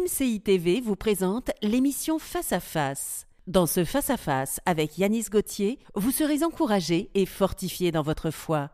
MCI 0.00 0.40
TV 0.40 0.80
vous 0.80 0.96
présente 0.96 1.50
l'émission 1.62 2.18
Face 2.18 2.52
à 2.52 2.60
Face. 2.60 3.26
Dans 3.46 3.66
ce 3.66 3.84
Face 3.84 4.08
à 4.08 4.16
Face 4.16 4.58
avec 4.64 4.96
Yanis 4.96 5.26
Gauthier, 5.30 5.78
vous 5.94 6.10
serez 6.10 6.42
encouragé 6.42 7.10
et 7.14 7.26
fortifié 7.26 7.90
dans 7.90 8.00
votre 8.00 8.30
foi. 8.30 8.70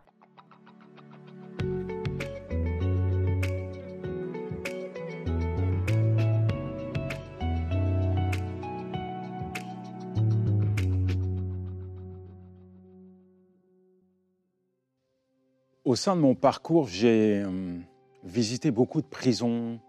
Au 15.85 15.97
sein 15.97 16.15
de 16.15 16.20
mon 16.20 16.37
parcours, 16.37 16.87
j'ai 16.87 17.43
euh, 17.45 17.79
visité 18.23 18.70
beaucoup 18.70 19.01
de 19.01 19.06
prisons, 19.06 19.80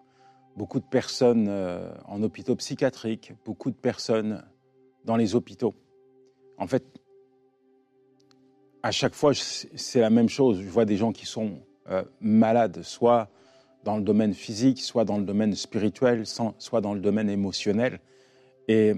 beaucoup 0.58 0.80
de 0.80 0.86
personnes 0.86 1.48
euh, 1.48 1.94
en 2.06 2.24
hôpitaux 2.24 2.56
psychiatriques, 2.56 3.32
beaucoup 3.46 3.70
de 3.70 3.76
personnes 3.76 4.44
dans 5.06 5.16
les 5.16 5.36
hôpitaux. 5.36 5.76
En 6.58 6.66
fait, 6.66 6.84
à 8.82 8.92
chaque 8.92 9.14
fois, 9.14 9.34
c'est 9.36 10.00
la 10.00 10.10
même 10.10 10.30
chose. 10.30 10.60
Je 10.62 10.68
vois 10.68 10.86
des 10.86 10.98
gens 10.98 11.12
qui 11.12 11.28
sont 11.28 11.60
euh, 11.90 12.04
malades, 12.20 12.82
soit 12.82 13.30
dans 13.84 13.98
le 13.98 14.04
domaine 14.04 14.34
physique, 14.34 14.82
soit 14.82 15.06
dans 15.06 15.20
le 15.20 15.24
domaine 15.24 15.54
spirituel, 15.54 16.26
soit 16.26 16.82
dans 16.82 16.94
le 16.94 17.00
domaine 17.00 17.30
émotionnel. 17.30 18.00
Et 18.68 18.94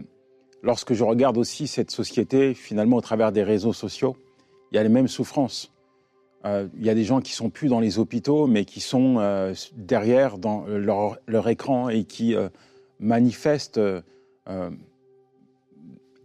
lorsque 0.63 0.93
je 0.93 1.03
regarde 1.03 1.37
aussi 1.37 1.67
cette 1.67 1.91
société, 1.91 2.53
finalement, 2.53 2.97
au 2.97 3.01
travers 3.01 3.31
des 3.33 3.43
réseaux 3.43 3.73
sociaux, 3.73 4.15
il 4.71 4.75
y 4.75 4.79
a 4.79 4.83
les 4.83 4.89
mêmes 4.89 5.09
souffrances. 5.09 5.73
Euh, 6.45 6.67
il 6.77 6.85
y 6.85 6.89
a 6.89 6.95
des 6.95 7.03
gens 7.03 7.19
qui 7.19 7.33
sont 7.33 7.49
plus 7.49 7.67
dans 7.67 7.79
les 7.79 7.99
hôpitaux, 7.99 8.47
mais 8.47 8.63
qui 8.65 8.79
sont 8.79 9.17
euh, 9.19 9.53
derrière 9.75 10.37
dans 10.37 10.65
leur, 10.65 11.17
leur, 11.27 11.49
écran 11.49 11.89
et 11.89 12.05
qui 12.05 12.33
euh, 12.33 12.47
manifestent 12.99 13.81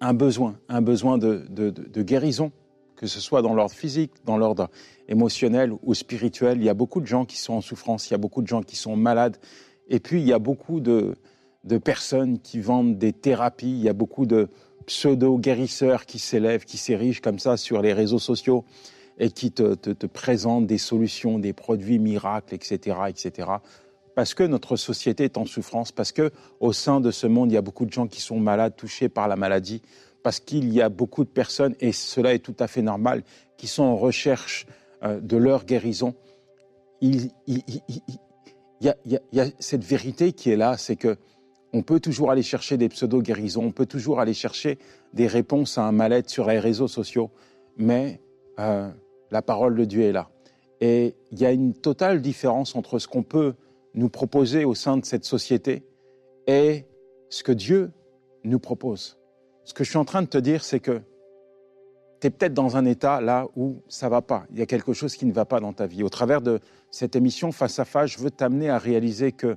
un 0.00 0.14
besoin, 0.14 0.56
un 0.68 0.82
besoin 0.82 1.18
de, 1.18 2.02
guérison, 2.02 2.52
que 2.96 3.06
ce 3.06 3.20
soit 3.20 3.42
dans 3.42 3.54
l'ordre 3.54 3.74
physique, 3.74 4.12
dans 4.24 4.38
l'ordre 4.38 4.70
émotionnel 5.08 5.72
ou 5.82 5.94
spirituel. 5.94 6.58
Il 6.58 6.64
y 6.64 6.68
a 6.68 6.74
beaucoup 6.74 7.00
de 7.00 7.06
gens 7.06 7.24
qui 7.24 7.38
sont 7.38 7.54
en 7.54 7.60
souffrance, 7.60 8.08
il 8.08 8.12
y 8.12 8.14
a 8.14 8.18
beaucoup 8.18 8.42
de 8.42 8.46
gens 8.46 8.62
qui 8.62 8.76
sont 8.76 8.96
malades, 8.96 9.36
et 9.88 9.98
puis 9.98 10.20
il 10.20 10.26
y 10.26 10.32
a 10.32 10.38
beaucoup 10.38 10.80
de, 10.80 11.16
de 11.64 11.78
personnes 11.78 12.38
qui 12.38 12.60
vendent 12.60 12.96
des 12.98 13.12
thérapies, 13.12 13.72
il 13.72 13.82
y 13.82 13.88
a 13.88 13.92
beaucoup 13.92 14.26
de 14.26 14.48
pseudo-guérisseurs 14.86 16.06
qui 16.06 16.18
s'élèvent, 16.18 16.64
qui 16.64 16.78
s'érigent 16.78 17.20
comme 17.20 17.38
ça 17.38 17.56
sur 17.56 17.82
les 17.82 17.92
réseaux 17.92 18.18
sociaux 18.18 18.64
et 19.18 19.30
qui 19.30 19.52
te, 19.52 19.74
te, 19.74 19.90
te 19.90 20.06
présentent 20.06 20.66
des 20.66 20.78
solutions, 20.78 21.38
des 21.38 21.52
produits 21.52 21.98
miracles, 21.98 22.54
etc., 22.54 22.96
etc. 23.08 23.48
Parce 24.14 24.34
que 24.34 24.44
notre 24.44 24.76
société 24.76 25.24
est 25.24 25.38
en 25.38 25.44
souffrance, 25.44 25.92
parce 25.92 26.12
que 26.12 26.30
au 26.60 26.72
sein 26.72 27.00
de 27.00 27.10
ce 27.10 27.26
monde, 27.26 27.50
il 27.50 27.54
y 27.54 27.58
a 27.58 27.62
beaucoup 27.62 27.86
de 27.86 27.92
gens 27.92 28.06
qui 28.06 28.20
sont 28.20 28.38
malades, 28.38 28.76
touchés 28.76 29.08
par 29.08 29.28
la 29.28 29.36
maladie, 29.36 29.82
parce 30.22 30.40
qu'il 30.40 30.72
y 30.72 30.80
a 30.80 30.88
beaucoup 30.88 31.24
de 31.24 31.28
personnes, 31.28 31.74
et 31.80 31.92
cela 31.92 32.34
est 32.34 32.38
tout 32.38 32.56
à 32.58 32.66
fait 32.66 32.82
normal, 32.82 33.22
qui 33.56 33.66
sont 33.66 33.82
en 33.82 33.96
recherche 33.96 34.66
euh, 35.02 35.20
de 35.20 35.36
leur 35.36 35.64
guérison. 35.64 36.14
Il 37.00 37.30
y 38.80 38.88
a 38.88 39.46
cette 39.58 39.84
vérité 39.84 40.32
qui 40.32 40.50
est 40.50 40.56
là, 40.56 40.76
c'est 40.76 40.96
que 40.96 41.16
on 41.74 41.82
peut 41.82 41.98
toujours 41.98 42.30
aller 42.30 42.44
chercher 42.44 42.76
des 42.76 42.88
pseudo-guérisons, 42.88 43.64
on 43.64 43.72
peut 43.72 43.86
toujours 43.86 44.20
aller 44.20 44.32
chercher 44.32 44.78
des 45.12 45.26
réponses 45.26 45.76
à 45.76 45.82
un 45.82 45.90
mal-être 45.90 46.30
sur 46.30 46.46
les 46.46 46.60
réseaux 46.60 46.86
sociaux, 46.86 47.30
mais 47.76 48.20
euh, 48.60 48.88
la 49.34 49.42
parole 49.42 49.74
de 49.74 49.84
Dieu 49.84 50.02
est 50.02 50.12
là. 50.12 50.30
Et 50.80 51.16
il 51.32 51.40
y 51.40 51.44
a 51.44 51.50
une 51.50 51.74
totale 51.74 52.22
différence 52.22 52.76
entre 52.76 53.00
ce 53.00 53.08
qu'on 53.08 53.24
peut 53.24 53.54
nous 53.94 54.08
proposer 54.08 54.64
au 54.64 54.76
sein 54.76 54.96
de 54.96 55.04
cette 55.04 55.24
société 55.24 55.82
et 56.46 56.84
ce 57.30 57.42
que 57.42 57.50
Dieu 57.50 57.90
nous 58.44 58.60
propose. 58.60 59.18
Ce 59.64 59.74
que 59.74 59.82
je 59.82 59.90
suis 59.90 59.98
en 59.98 60.04
train 60.04 60.22
de 60.22 60.28
te 60.28 60.38
dire, 60.38 60.62
c'est 60.62 60.78
que 60.78 61.00
tu 62.20 62.28
es 62.28 62.30
peut-être 62.30 62.54
dans 62.54 62.76
un 62.76 62.84
état 62.84 63.20
là 63.20 63.48
où 63.56 63.82
ça 63.88 64.08
va 64.08 64.22
pas. 64.22 64.46
Il 64.52 64.58
y 64.60 64.62
a 64.62 64.66
quelque 64.66 64.92
chose 64.92 65.16
qui 65.16 65.26
ne 65.26 65.32
va 65.32 65.44
pas 65.44 65.58
dans 65.58 65.72
ta 65.72 65.86
vie. 65.86 66.04
Au 66.04 66.10
travers 66.10 66.40
de 66.40 66.60
cette 66.92 67.16
émission 67.16 67.50
face 67.50 67.80
à 67.80 67.84
face, 67.84 68.10
je 68.12 68.18
veux 68.18 68.30
t'amener 68.30 68.70
à 68.70 68.78
réaliser 68.78 69.32
que 69.32 69.56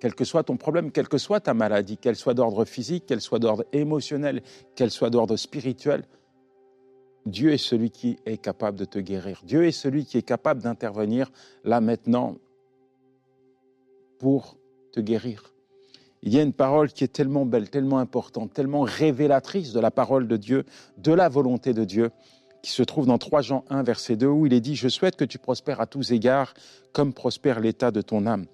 quel 0.00 0.14
que 0.14 0.24
soit 0.24 0.44
ton 0.44 0.56
problème, 0.56 0.92
quelle 0.92 1.08
que 1.08 1.18
soit 1.18 1.40
ta 1.40 1.52
maladie, 1.52 1.98
qu'elle 1.98 2.16
soit 2.16 2.32
d'ordre 2.32 2.64
physique, 2.64 3.04
qu'elle 3.04 3.20
soit 3.20 3.38
d'ordre 3.38 3.66
émotionnel, 3.74 4.40
qu'elle 4.76 4.90
soit 4.90 5.10
d'ordre 5.10 5.36
spirituel, 5.36 6.04
Dieu 7.26 7.52
est 7.52 7.58
celui 7.58 7.90
qui 7.90 8.18
est 8.26 8.38
capable 8.38 8.78
de 8.78 8.84
te 8.84 8.98
guérir. 8.98 9.42
Dieu 9.44 9.66
est 9.66 9.72
celui 9.72 10.04
qui 10.04 10.18
est 10.18 10.22
capable 10.22 10.62
d'intervenir 10.62 11.30
là 11.64 11.80
maintenant 11.80 12.36
pour 14.18 14.56
te 14.92 15.00
guérir. 15.00 15.54
Il 16.22 16.34
y 16.34 16.38
a 16.38 16.42
une 16.42 16.52
parole 16.52 16.92
qui 16.92 17.04
est 17.04 17.12
tellement 17.12 17.46
belle, 17.46 17.70
tellement 17.70 17.98
importante, 17.98 18.52
tellement 18.52 18.82
révélatrice 18.82 19.72
de 19.72 19.80
la 19.80 19.90
parole 19.90 20.28
de 20.28 20.36
Dieu, 20.36 20.64
de 20.98 21.12
la 21.12 21.28
volonté 21.28 21.72
de 21.72 21.84
Dieu, 21.84 22.10
qui 22.62 22.72
se 22.72 22.82
trouve 22.82 23.06
dans 23.06 23.16
3 23.16 23.40
Jean 23.40 23.64
1, 23.70 23.82
verset 23.82 24.16
2, 24.16 24.26
où 24.26 24.46
il 24.46 24.52
est 24.52 24.60
dit, 24.60 24.76
Je 24.76 24.88
souhaite 24.88 25.16
que 25.16 25.24
tu 25.24 25.38
prospères 25.38 25.80
à 25.80 25.86
tous 25.86 26.12
égards, 26.12 26.52
comme 26.92 27.14
prospère 27.14 27.60
l'état 27.60 27.90
de 27.90 28.02
ton 28.02 28.26
âme. 28.26 28.46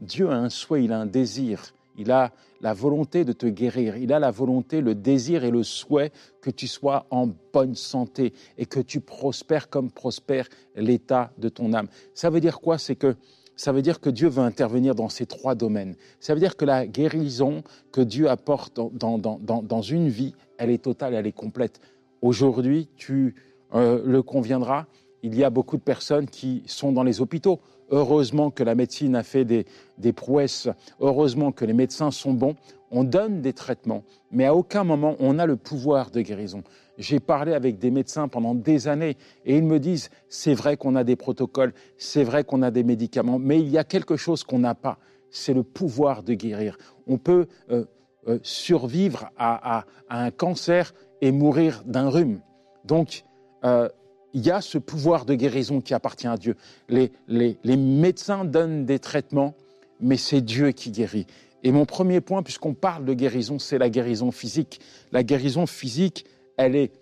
Dieu 0.00 0.30
a 0.30 0.34
un 0.34 0.50
souhait, 0.50 0.84
il 0.84 0.92
a 0.92 0.98
un 0.98 1.06
désir 1.06 1.72
il 1.96 2.10
a 2.10 2.32
la 2.60 2.74
volonté 2.74 3.24
de 3.24 3.32
te 3.32 3.46
guérir, 3.46 3.96
il 3.96 4.12
a 4.12 4.18
la 4.18 4.30
volonté, 4.30 4.80
le 4.80 4.94
désir 4.94 5.44
et 5.44 5.50
le 5.50 5.62
souhait 5.62 6.12
que 6.40 6.50
tu 6.50 6.68
sois 6.68 7.06
en 7.10 7.28
bonne 7.52 7.74
santé 7.74 8.32
et 8.56 8.66
que 8.66 8.80
tu 8.80 9.00
prospères 9.00 9.68
comme 9.68 9.90
prospère 9.90 10.48
l'état 10.76 11.32
de 11.38 11.48
ton 11.48 11.72
âme. 11.72 11.88
Ça 12.14 12.30
veut 12.30 12.40
dire 12.40 12.60
quoi? 12.60 12.78
C'est 12.78 12.96
que 12.96 13.16
ça 13.56 13.72
veut 13.72 13.82
dire 13.82 14.00
que 14.00 14.10
Dieu 14.10 14.28
veut 14.28 14.42
intervenir 14.42 14.94
dans 14.94 15.08
ces 15.08 15.26
trois 15.26 15.54
domaines. 15.54 15.94
Ça 16.20 16.34
veut 16.34 16.40
dire 16.40 16.56
que 16.56 16.64
la 16.64 16.86
guérison 16.86 17.62
que 17.92 18.00
Dieu 18.00 18.28
apporte 18.28 18.80
dans, 18.92 19.18
dans, 19.18 19.82
une 19.82 20.08
vie, 20.08 20.34
elle 20.58 20.70
est 20.70 20.82
totale, 20.82 21.14
elle 21.14 21.26
est 21.26 21.32
complète. 21.32 21.80
Aujourd'hui, 22.22 22.88
tu 22.96 23.34
euh, 23.74 24.02
le 24.04 24.22
conviendras, 24.22 24.86
il 25.22 25.36
y 25.36 25.44
a 25.44 25.50
beaucoup 25.50 25.76
de 25.76 25.82
personnes 25.82 26.26
qui 26.26 26.62
sont 26.66 26.92
dans 26.92 27.02
les 27.02 27.20
hôpitaux. 27.20 27.60
Heureusement 27.92 28.50
que 28.50 28.64
la 28.64 28.74
médecine 28.74 29.14
a 29.14 29.22
fait 29.22 29.44
des, 29.44 30.12
prouesses, 30.14 30.68
heureusement 30.98 31.52
que 31.52 31.66
les 31.66 31.74
médecins 31.74 32.10
sont 32.10 32.32
bons. 32.32 32.56
On 32.90 33.04
donne 33.04 33.42
des 33.42 33.52
traitements, 33.52 34.02
mais 34.30 34.46
à 34.46 34.54
aucun 34.54 34.82
moment 34.82 35.14
on 35.18 35.38
a 35.38 35.44
le 35.44 35.56
pouvoir 35.56 36.10
de 36.10 36.22
guérison. 36.22 36.62
J'ai 36.96 37.20
parlé 37.20 37.52
avec 37.52 37.78
des 37.78 37.90
médecins 37.90 38.28
pendant 38.28 38.54
des 38.54 38.88
années 38.88 39.16
et 39.44 39.56
ils 39.56 39.62
me 39.62 39.78
disent, 39.78 40.10
c'est 40.30 40.54
vrai 40.54 40.78
qu'on 40.78 40.96
a 40.96 41.04
des 41.04 41.16
protocoles, 41.16 41.74
c'est 41.98 42.24
vrai 42.24 42.44
qu'on 42.44 42.62
a 42.62 42.70
des 42.70 42.82
médicaments, 42.82 43.38
mais 43.38 43.60
il 43.60 43.68
y 43.68 43.76
a 43.76 43.84
quelque 43.84 44.16
chose 44.16 44.42
qu'on 44.42 44.58
n'a 44.58 44.74
pas, 44.74 44.98
c'est 45.30 45.54
le 45.54 45.62
pouvoir 45.62 46.22
de 46.22 46.32
guérir. 46.32 46.78
On 47.06 47.18
peut 47.18 47.46
euh, 47.70 47.84
euh, 48.28 48.38
survivre 48.42 49.30
à, 49.36 49.84
un 50.08 50.30
cancer 50.30 50.94
et 51.20 51.30
mourir 51.30 51.82
d'un 51.84 52.08
rhume. 52.08 52.40
Donc, 52.84 53.24
euh, 53.64 53.88
il 54.34 54.44
y 54.44 54.50
a 54.50 54.60
ce 54.60 54.78
pouvoir 54.78 55.24
de 55.24 55.34
guérison 55.34 55.80
qui 55.80 55.94
appartient 55.94 56.26
à 56.26 56.36
Dieu. 56.36 56.56
Les, 56.88 57.12
les, 57.28 57.56
les 57.64 57.76
médecins 57.76 58.44
donnent 58.44 58.84
des 58.86 58.98
traitements, 58.98 59.54
mais 60.00 60.16
c'est 60.16 60.40
Dieu 60.40 60.72
qui 60.72 60.90
guérit. 60.90 61.26
Et 61.62 61.70
mon 61.70 61.84
premier 61.84 62.20
point, 62.20 62.42
puisqu'on 62.42 62.74
parle 62.74 63.04
de 63.04 63.14
guérison, 63.14 63.58
c'est 63.58 63.78
la 63.78 63.88
guérison 63.88 64.30
physique. 64.30 64.80
La 65.12 65.22
guérison 65.22 65.66
physique, 65.66 66.24
elle 66.56 66.74
est, 66.74 66.92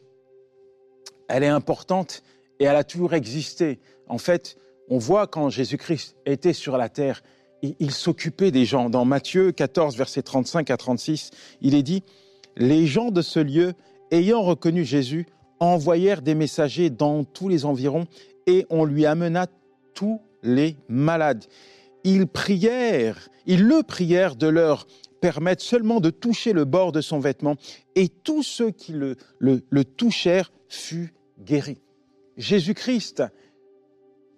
elle 1.29 1.43
est 1.43 1.49
importante 1.49 2.23
et 2.59 2.65
elle 2.65 2.77
a 2.77 2.85
toujours 2.85 3.15
existé. 3.15 3.79
En 4.09 4.19
fait, 4.19 4.57
on 4.89 4.99
voit 4.99 5.27
quand 5.27 5.49
Jésus-Christ 5.49 6.17
était 6.27 6.53
sur 6.53 6.77
la 6.77 6.89
terre, 6.89 7.23
il, 7.62 7.75
il 7.79 7.93
s'occupait 7.93 8.51
des 8.51 8.65
gens. 8.65 8.91
Dans 8.91 9.05
Matthieu 9.05 9.53
14, 9.53 9.97
versets 9.97 10.23
35 10.23 10.71
à 10.71 10.77
36, 10.77 11.31
il 11.62 11.75
est 11.75 11.83
dit, 11.83 12.03
les 12.57 12.87
gens 12.87 13.11
de 13.11 13.23
ce 13.23 13.41
lieu, 13.41 13.73
ayant 14.11 14.43
reconnu 14.43 14.85
Jésus, 14.85 15.27
envoyèrent 15.60 16.22
des 16.22 16.34
messagers 16.34 16.91
dans 16.91 17.25
tous 17.25 17.48
les 17.48 17.65
environs 17.65 18.06
et 18.47 18.66
on 18.71 18.84
lui 18.84 19.06
amena 19.06 19.47
tous 19.94 20.21
les 20.43 20.76
malades. 20.88 21.44
Ils 22.03 22.26
prièrent, 22.26 23.28
ils 23.47 23.62
le 23.62 23.82
prièrent 23.82 24.37
de 24.37 24.47
leur 24.47 24.87
permettre 25.20 25.62
seulement 25.62 26.00
de 26.00 26.11
toucher 26.11 26.52
le 26.52 26.64
bord 26.64 26.93
de 26.93 27.02
son 27.02 27.19
vêtement 27.19 27.56
et 27.94 28.08
tous 28.08 28.43
ceux 28.43 28.70
qui 28.70 28.93
le, 28.93 29.85
touchèrent 29.85 30.50
furent 30.69 31.11
guéris. 31.38 31.82
Jésus-Christ, 32.38 33.23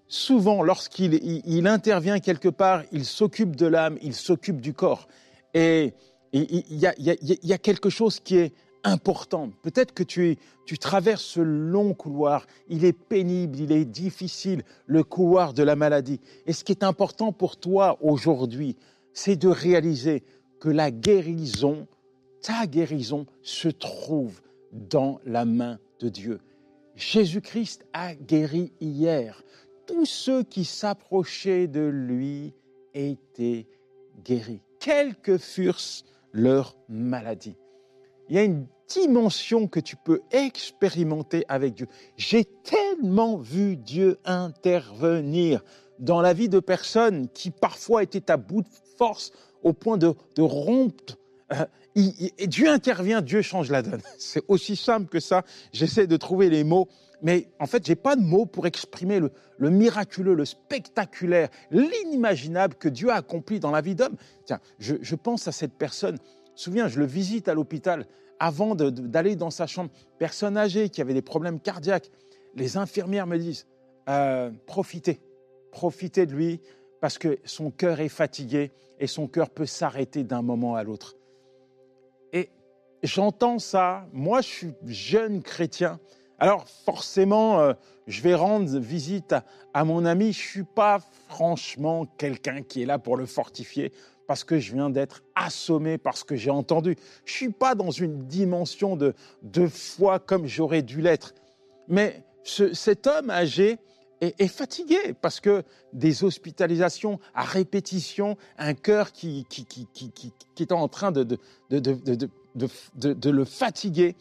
souvent 0.09 0.63
lorsqu'il 0.63 1.15
il, 1.15 1.67
intervient 1.69 2.19
quelque 2.19 2.49
part, 2.49 2.83
il 2.91 3.05
s'occupe 3.05 3.55
de 3.55 3.67
l'âme, 3.67 3.97
il 4.03 4.15
s'occupe 4.15 4.61
du 4.61 4.75
corps. 4.75 5.07
Et 5.55 5.95
il 6.33 6.65
y, 6.71 7.53
a, 7.53 7.59
quelque 7.59 7.91
chose 7.91 8.19
qui 8.19 8.39
est 8.39 8.53
important. 8.85 9.51
Peut-être 9.63 9.93
que 9.93 10.03
tu, 10.03 10.37
tu 10.67 10.79
traverses 10.79 11.25
ce 11.25 11.41
long 11.41 11.95
couloir, 11.95 12.47
il 12.69 12.85
est 12.85 12.93
pénible, 12.93 13.59
il 13.59 13.73
est 13.73 13.85
difficile, 13.85 14.63
le 14.87 15.05
couloir 15.05 15.53
de 15.53 15.63
la 15.63 15.77
maladie. 15.77 16.21
Et 16.47 16.53
ce 16.53 16.65
qui 16.65 16.73
est 16.73 16.85
important 16.85 17.33
pour 17.33 17.57
toi 17.57 17.99
aujourd'hui, 18.01 18.77
c'est 19.13 19.37
de 19.37 19.49
réaliser 19.49 20.23
que 20.61 20.69
la 20.69 20.91
guérison, 20.91 21.87
ta 22.41 22.67
guérison, 22.67 23.27
se 23.43 23.69
trouve 23.69 24.41
dans 24.73 25.21
la 25.25 25.45
main 25.45 25.79
de 26.01 26.09
Dieu. 26.09 26.41
Jésus-Christ 26.97 27.85
a 27.93 28.15
guéri 28.15 28.73
hier. 28.81 29.43
Tous 29.87 30.07
ceux 30.07 30.43
qui 30.43 30.65
s'approchaient 30.65 31.67
de 31.67 31.81
lui 31.81 32.55
étaient 32.95 33.67
guéris. 34.25 34.61
quelles 34.79 35.17
que 35.17 35.39
fussent 35.39 36.05
leurs 36.33 36.77
maladies. 36.89 37.57
Il 38.29 38.37
y 38.37 38.39
a 38.39 38.45
une 38.45 38.67
dimension 38.89 39.69
que 39.69 39.81
tu 39.81 39.97
peux 39.97 40.21
expérimenter 40.31 41.45
avec 41.49 41.75
Dieu. 41.75 41.87
J'ai 42.17 42.45
tellement 42.45 43.37
vu 43.37 43.77
Dieu 43.77 44.19
intervenir 44.25 45.63
dans 45.99 46.21
la 46.21 46.33
vie 46.33 46.49
de 46.49 46.61
personnes 46.61 47.29
qui 47.29 47.51
parfois 47.51 48.03
étaient 48.03 48.31
à 48.31 48.37
bout 48.37 48.63
de 48.63 48.69
force 48.97 49.33
au 49.63 49.73
point 49.73 49.97
de, 49.97 50.15
rompre. 50.39 51.17
Euh, 51.53 51.65
et 51.95 52.47
Dieu 52.47 52.69
intervient, 52.69 53.21
Dieu 53.21 53.43
change 53.43 53.71
la 53.71 53.83
donne. 53.83 54.01
C'est 54.19 54.43
aussi 54.49 54.77
simple 54.77 55.09
que 55.09 55.21
ça. 55.21 55.43
J'essaie 55.73 56.07
de 56.07 56.17
trouver 56.17 56.49
les 56.49 56.65
mots, 56.65 56.89
mais 57.23 57.49
en 57.61 57.67
fait, 57.67 57.87
j'ai 57.87 57.95
pas 57.95 58.17
de 58.17 58.23
mots 58.23 58.47
pour 58.47 58.67
exprimer 58.67 59.21
le, 59.21 59.71
miraculeux, 59.71 60.35
le 60.35 60.45
spectaculaire, 60.45 61.49
l'inimaginable 61.71 62.75
que 62.75 62.89
Dieu 62.89 63.11
a 63.11 63.17
accompli 63.17 63.61
dans 63.61 63.71
la 63.71 63.81
vie 63.81 63.95
d'homme. 63.95 64.17
Tiens, 64.45 64.61
je 64.79 65.15
pense 65.15 65.47
à 65.47 65.53
cette 65.53 65.75
personne. 65.75 66.19
Souviens, 66.55 66.89
je 66.89 66.99
le 66.99 67.07
visite 67.07 67.49
à 67.49 67.55
l'hôpital 67.55 68.07
avant 68.39 68.75
d'aller 68.75 69.37
dans 69.37 69.51
sa 69.51 69.67
chambre. 69.67 69.91
Personne 70.19 70.57
âgée 70.57 70.89
qui 70.89 71.01
avait 71.01 71.15
des 71.15 71.23
problèmes 71.23 71.61
cardiaques. 71.61 72.11
Les 72.55 72.77
infirmières 72.77 73.27
me 73.27 73.39
disent 73.39 73.67
euh, 74.09 74.51
profitez, 74.67 75.21
profitez 75.71 76.27
de 76.27 76.33
lui 76.33 76.61
parce 77.01 77.19
que 77.19 77.39
son 77.45 77.71
cœur 77.71 78.01
est 78.01 78.09
fatigué 78.09 78.73
et 78.99 79.07
son 79.07 79.27
cœur 79.29 79.51
peut 79.51 79.67
s'arrêter 79.67 80.25
d'un 80.25 80.43
moment 80.43 80.75
à 80.75 80.83
l'autre. 80.83 81.17
Et 82.33 82.51
j'entends 83.03 83.59
ça. 83.59 84.07
Moi, 84.13 84.41
je 84.41 84.49
suis 84.49 84.75
jeune 84.87 85.43
chrétien. 85.43 86.01
Alors 86.39 86.67
forcément, 86.69 87.61
euh, 87.61 87.75
je 88.09 88.23
vais 88.23 88.35
rendre 88.35 88.79
visite 88.79 89.33
à, 89.33 89.45
à 89.73 89.85
mon 89.85 90.05
ami. 90.05 90.33
Je 90.33 90.41
suis 90.41 90.65
pas 90.65 90.99
franchement 91.29 92.07
quelqu'un 92.19 92.63
qui 92.63 92.83
est 92.83 92.87
là 92.87 92.99
pour 92.99 93.17
le 93.17 93.27
fortifier 93.27 93.93
parce 94.27 94.45
que 94.45 94.59
je 94.59 94.73
viens 94.73 94.91
d'être 94.91 95.23
assommé 95.35 95.99
par 95.99 96.17
ce 96.17 96.25
que 96.25 96.37
j'ai 96.37 96.51
entendu. 96.51 96.97
Je 97.25 97.33
ne 97.33 97.37
suis 97.37 97.53
pas 97.53 97.75
dans 97.75 97.91
une 97.91 98.27
dimension 98.27 98.97
de, 98.97 99.15
de 99.43 99.67
foi 99.67 100.19
comme 100.19 100.47
j'aurais 100.47 100.83
dû 100.83 101.01
l'être. 101.01 101.35
Mais 101.89 102.25
cet 102.45 103.07
homme 103.07 103.31
âgé 103.31 103.79
est, 104.21 104.49
fatigué 104.49 105.15
parce 105.21 105.41
que 105.41 105.65
des 105.93 106.23
hospitalisations 106.23 107.19
à 107.35 107.43
répétition, 107.43 108.37
un 108.57 108.75
cœur 108.75 109.13
qui, 109.13 109.45
qui, 109.49 109.65
qui, 109.67 109.87
qui 110.15 110.63
est 110.63 110.73
en 110.73 110.87
train 110.89 111.11
de, 111.11 111.25
de, 111.25 111.39
de, 111.71 112.29
de 112.95 113.31
le 113.31 113.45
fatiguer. 113.45 114.15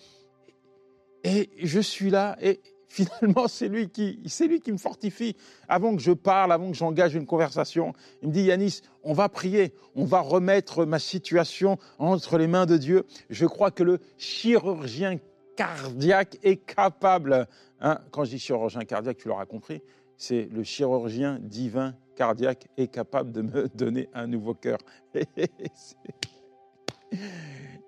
Et 1.24 1.50
je 1.62 1.80
suis 1.80 2.10
là 2.10 2.36
et, 2.42 2.60
finalement, 2.92 3.48
c'est 3.48 3.70
lui 3.70 3.90
qui, 3.90 4.20
c'est 4.26 4.48
lui 4.48 4.60
qui 4.60 4.72
me 4.72 4.78
fortifie. 4.78 5.36
Avant 5.70 5.96
que 5.96 6.02
je 6.02 6.12
parle, 6.12 6.52
avant 6.52 6.72
que 6.72 6.78
j'engage 6.78 7.16
une 7.16 7.26
conversation, 7.26 7.94
il 8.22 8.28
me 8.28 8.34
dit, 8.34 8.44
Yanis, 8.44 8.82
on 9.04 9.14
va 9.14 9.30
prier, 9.30 9.74
on 9.96 10.04
va 10.04 10.20
remettre 10.20 10.86
ma 10.86 11.00
situation 11.00 11.78
entre 12.00 12.38
les 12.38 12.48
mains 12.48 12.66
de 12.66 12.78
Dieu. 12.78 13.06
Je 13.30 13.46
crois 13.46 13.72
que 13.72 13.84
le 13.84 14.00
chirurgien 14.18 15.18
cardiaque 15.56 16.38
est 16.44 16.58
capable. 16.58 17.48
Hein, 17.80 18.00
quand 18.12 18.26
je 18.26 18.32
dis 18.32 18.40
chirurgien 18.40 18.84
cardiaque, 18.84 19.18
tu 19.18 19.30
l'auras 19.30 19.46
compris, 19.46 19.82
c'est 20.18 20.50
le 20.52 20.64
chirurgien 20.64 21.40
divin 21.42 21.96
cardiaque 22.16 22.68
est 22.78 22.88
capable 22.88 23.32
de 23.32 23.42
me 23.42 23.68
donner 23.70 24.10
un 24.14 24.28
nouveau 24.28 24.54
cœur. 24.54 24.80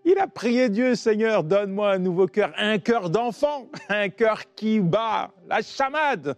Il 0.05 0.17
a 0.19 0.27
prié 0.27 0.67
Dieu, 0.67 0.95
Seigneur, 0.95 1.45
donne-moi 1.45 1.93
un 1.93 1.97
nouveau 1.97 2.27
cœur, 2.27 2.51
un 2.57 2.77
cœur 2.77 3.09
d'enfant, 3.09 3.69
un 3.89 4.09
cœur 4.09 4.53
qui 4.53 4.81
bat, 4.81 5.31
la 5.47 5.61
chamade. 5.61 6.35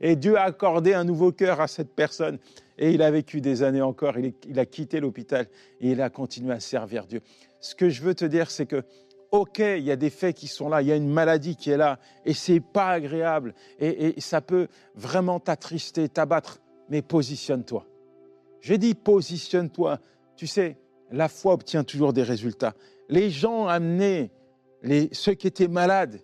Et 0.00 0.16
Dieu 0.16 0.36
a 0.36 0.44
accordé 0.44 0.94
un 0.94 1.04
nouveau 1.04 1.30
cœur 1.30 1.60
à 1.60 1.68
cette 1.68 1.94
personne. 1.94 2.38
Et 2.78 2.92
il 2.92 3.02
a 3.02 3.10
vécu 3.10 3.40
des 3.40 3.62
années 3.62 3.82
encore, 3.82 4.16
il, 4.18 4.58
a 4.58 4.66
quitté 4.66 4.98
l'hôpital 4.98 5.46
et 5.80 5.90
il 5.90 6.00
a 6.00 6.10
continué 6.10 6.52
à 6.52 6.60
servir 6.60 7.06
Dieu. 7.06 7.20
Ce 7.60 7.74
que 7.74 7.88
je 7.88 8.02
veux 8.02 8.14
te 8.14 8.24
dire, 8.24 8.50
c'est 8.50 8.66
que, 8.66 8.82
ok, 9.30 9.58
il 9.58 9.84
y 9.84 9.90
a 9.90 9.96
des 9.96 10.10
faits 10.10 10.34
qui 10.34 10.48
sont 10.48 10.68
là, 10.68 10.82
il 10.82 10.88
y 10.88 10.92
a 10.92 10.96
une 10.96 11.08
maladie 11.08 11.56
qui 11.56 11.70
est 11.70 11.76
là, 11.76 11.98
et 12.24 12.34
c'est 12.34 12.60
pas 12.60 12.90
agréable, 12.90 13.54
et, 13.78 14.16
et 14.16 14.20
ça 14.20 14.40
peut 14.40 14.68
vraiment 14.94 15.38
t'attrister, 15.38 16.08
t'abattre, 16.08 16.60
mais 16.88 17.02
positionne-toi. 17.02 17.86
J'ai 18.60 18.78
dit 18.78 18.94
positionne-toi. 18.94 20.00
Tu 20.36 20.46
sais, 20.46 20.76
la 21.14 21.28
foi 21.28 21.54
obtient 21.54 21.84
toujours 21.84 22.12
des 22.12 22.22
résultats. 22.22 22.74
Les 23.08 23.30
gens 23.30 23.66
amenaient 23.66 24.30
ceux 25.12 25.34
qui 25.34 25.46
étaient 25.46 25.68
malades 25.68 26.20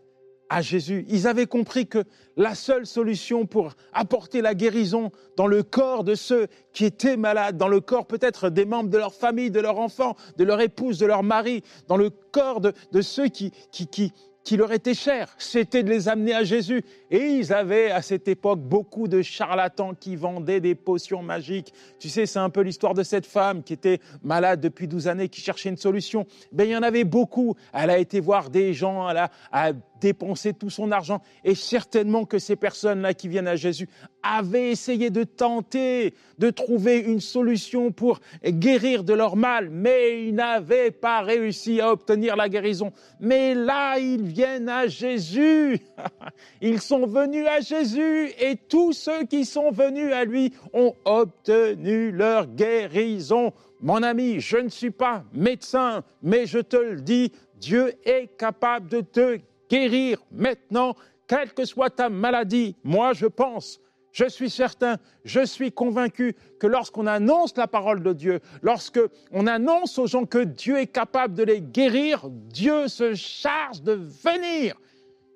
à 0.49 0.63
Jésus. 0.63 1.07
Ils 1.09 1.29
avaient 1.29 1.47
compris 1.47 1.87
que 1.87 2.05
la 2.37 2.55
seule 2.55 2.85
solution 2.85 3.47
pour 3.47 3.75
apporter 3.93 4.41
la 4.41 4.55
guérison 4.55 5.13
dans 5.37 5.47
le 5.47 5.63
corps 5.63 6.03
de 6.03 6.17
ceux 6.17 6.49
qui 6.73 6.85
étaient 6.85 7.17
malades, 7.17 7.57
dans 7.57 7.69
le 7.69 7.81
corps 7.81 8.07
peut-être 8.07 8.51
des 8.51 8.65
membres 8.65 8.91
de 8.91 8.99
leur 8.99 9.15
famille, 9.15 9.51
de 9.51 9.61
leur 9.61 9.79
enfant, 9.79 10.17
de 10.37 10.45
leur 10.45 10.61
épouse, 10.61 10.99
de 10.99 11.07
leur 11.07 11.23
mari, 11.23 11.63
dans 11.87 11.97
le 11.97 12.11
corps 12.11 12.61
de, 12.61 12.73
ceux 13.01 13.29
qui, 13.29 13.53
qui, 13.71 14.13
qui 14.45 14.57
leur 14.57 14.73
était 14.73 14.95
cher, 14.95 15.35
c'était 15.39 15.83
de 15.83 15.91
les 15.91 16.09
amener 16.09 16.35
à 16.35 16.45
Jésus. 16.45 16.83
Et 17.11 17.19
ils 17.19 17.53
avaient 17.53 17.91
à 17.91 18.03
cette 18.03 18.29
époque 18.29 18.61
beaucoup 18.61 19.09
de 19.09 19.23
charlatans 19.23 19.95
qui 19.95 20.17
vendaient 20.17 20.61
des 20.61 20.75
potions 20.75 21.23
magiques. 21.23 21.73
Tu 21.99 22.09
sais, 22.09 22.27
c'est 22.27 22.39
un 22.39 22.51
peu 22.51 22.63
l'histoire 22.63 22.95
de 22.95 23.03
cette 23.03 23.27
femme 23.27 23.63
qui 23.63 23.73
était 23.73 24.01
malade 24.23 24.61
depuis 24.61 24.89
12 24.89 25.09
années, 25.09 25.29
qui 25.29 25.41
cherchait 25.41 25.69
une 25.69 25.77
solution. 25.77 26.27
Ben, 26.53 26.65
il 26.65 26.71
y 26.71 26.77
en 26.77 26.83
avait 26.83 27.05
beaucoup. 27.05 27.55
Elle 27.73 27.91
a 27.91 27.99
été 27.99 28.21
voir 28.21 28.51
des 28.51 28.73
gens, 28.73 29.09
elle 29.09 29.29
a, 29.53 29.73
dépensé 30.01 30.53
tout 30.53 30.71
son 30.71 30.91
argent. 30.91 31.21
Et 31.45 31.55
certainement 31.55 32.25
que 32.25 32.39
ces 32.39 32.57
personnes-là 32.57 33.15
qui 33.15 33.29
viennent 33.29 33.49
à 33.49 33.57
Jésus 33.57 33.89
avaient 34.23 34.71
essayé 34.71 35.11
de 35.11 35.25
tenter 35.25 36.15
de 36.39 36.51
trouver 36.51 36.99
une 36.99 37.21
solution 37.21 37.93
pour 37.93 38.21
guérir 38.45 39.05
de 39.05 39.13
leur 39.13 39.37
mal, 39.37 39.71
mais 39.71 40.27
ils 40.27 40.35
n'avaient 40.35 40.91
pas 40.91 41.21
réussi 41.21 41.81
à 41.81 41.93
obtenir 41.93 42.37
la 42.37 42.49
guérison. 42.49 42.93
Mais 43.21 43.55
là, 43.55 43.99
ils 43.99 44.23
viennent 44.23 44.69
à 44.69 44.87
Jésus. 44.87 45.79
Ils 46.63 46.81
sont 46.81 47.07
venus 47.07 47.47
à 47.47 47.61
Jésus 47.61 48.31
et 48.41 48.57
tous 48.57 48.93
ceux 48.93 49.25
qui 49.25 49.45
sont 49.45 49.71
venus 49.71 50.13
à 50.13 50.25
lui 50.25 50.53
ont 50.73 50.95
obtenu 51.05 52.11
leur 52.11 52.47
guérison. 52.47 53.53
Mon 53.81 54.03
ami, 54.03 54.41
je 54.41 54.59
ne 54.59 54.69
suis 54.69 54.91
pas 54.91 55.25
médecin, 55.33 56.05
mais 56.23 56.47
je 56.47 56.59
te 56.59 56.77
le 56.77 57.01
dis, 57.01 57.33
Dieu 57.59 57.95
est 58.05 58.29
capable 58.39 58.89
de 58.89 59.01
te 59.01 59.39
guérir 59.71 60.23
maintenant, 60.31 60.95
quelle 61.27 61.55
que 61.55 61.65
soit 61.65 61.91
ta 61.91 62.11
maladie. 62.11 62.77
Moi, 62.85 63.15
je 63.15 63.27
pense 63.27 63.81
je 64.13 64.29
suis 64.29 64.51
certain, 64.51 64.97
je 65.25 65.45
suis 65.45 65.71
convaincu 65.71 66.35
que 66.59 66.67
lorsqu'on 66.67 67.07
annonce 67.07 67.57
la 67.57 67.69
parole 67.69 68.03
de 68.03 68.13
Dieu, 68.13 68.41
lorsque 68.63 69.01
on 69.31 69.47
annonce 69.47 69.99
aux 69.99 70.07
gens 70.07 70.27
que 70.27 70.43
Dieu 70.43 70.79
est 70.79 70.89
capable 70.89 71.35
de 71.35 71.45
les 71.45 71.61
guérir, 71.61 72.29
Dieu 72.29 72.89
se 72.89 73.15
charge 73.15 73.83
de 73.83 73.93
venir 73.93 74.77